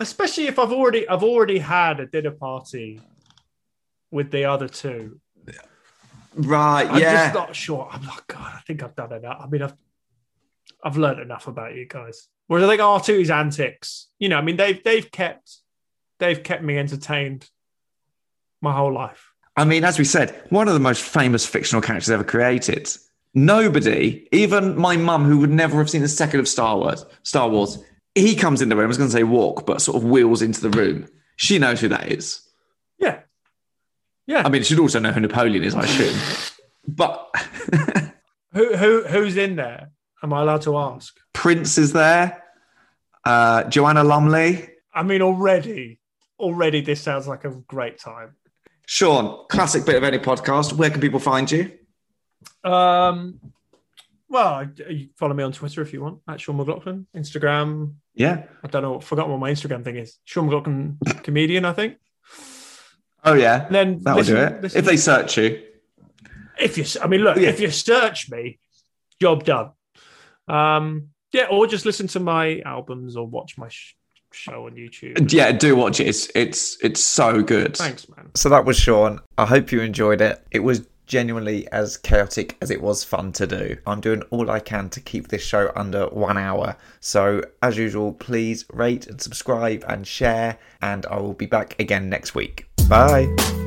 [0.00, 3.00] especially if I've already I've already had a dinner party
[4.10, 5.20] with the other two.
[6.38, 6.86] Right?
[6.86, 7.24] I'm yeah.
[7.24, 7.88] just not sure.
[7.90, 9.38] I'm like, God, I think I've done enough.
[9.40, 9.74] I mean, I've
[10.84, 12.28] I've learned enough about you guys.
[12.46, 15.56] Whereas I think R2's antics, you know, I mean, they've they've kept
[16.18, 17.48] they've kept me entertained
[18.60, 19.32] my whole life.
[19.56, 22.88] I mean, as we said, one of the most famous fictional characters ever created.
[23.34, 27.48] Nobody, even my mum, who would never have seen a second of Star Wars, Star
[27.48, 27.78] Wars,
[28.14, 28.84] he comes in the room.
[28.84, 31.06] I was going to say walk, but sort of wheels into the room.
[31.36, 32.40] She knows who that is.
[32.98, 33.20] Yeah.
[34.26, 34.42] Yeah.
[34.44, 36.18] I mean, she'd also know who Napoleon is, I assume.
[36.88, 37.30] But
[38.56, 39.90] Who who who's in there?
[40.22, 41.14] Am I allowed to ask?
[41.34, 42.42] Prince is there.
[43.22, 44.70] Uh, Joanna Lumley.
[44.94, 46.00] I mean, already,
[46.38, 48.34] already, this sounds like a great time.
[48.86, 50.72] Sean, classic bit of any podcast.
[50.72, 51.72] Where can people find you?
[52.64, 53.40] Um,
[54.28, 56.20] well, you follow me on Twitter if you want.
[56.28, 57.94] At Sean McLoughlin, Instagram.
[58.14, 58.44] Yeah.
[58.62, 59.00] I don't know.
[59.00, 60.18] Forgotten what my Instagram thing is.
[60.24, 61.96] Sean McLoughlin comedian, I think.
[63.24, 63.66] Oh, yeah.
[63.66, 64.62] And Then That'll do it.
[64.62, 65.62] listen- if they search you.
[66.58, 67.48] If you, I mean, look, Yeah.
[67.50, 68.58] if you search me,
[69.20, 69.72] job done.
[70.48, 73.94] Um, yeah, or just listen to my albums or watch my sh-
[74.32, 75.32] show on YouTube.
[75.32, 76.06] Yeah, do watch it.
[76.08, 77.76] It's it's it's so good.
[77.76, 78.30] Thanks, man.
[78.34, 79.20] So that was Sean.
[79.38, 80.44] I hope you enjoyed it.
[80.50, 83.76] It was genuinely as chaotic as it was fun to do.
[83.86, 86.76] I'm doing all I can to keep this show under one hour.
[87.00, 92.08] So, as usual, please rate and subscribe and share, and I will be back again
[92.10, 92.68] next week.
[92.88, 93.65] Bye.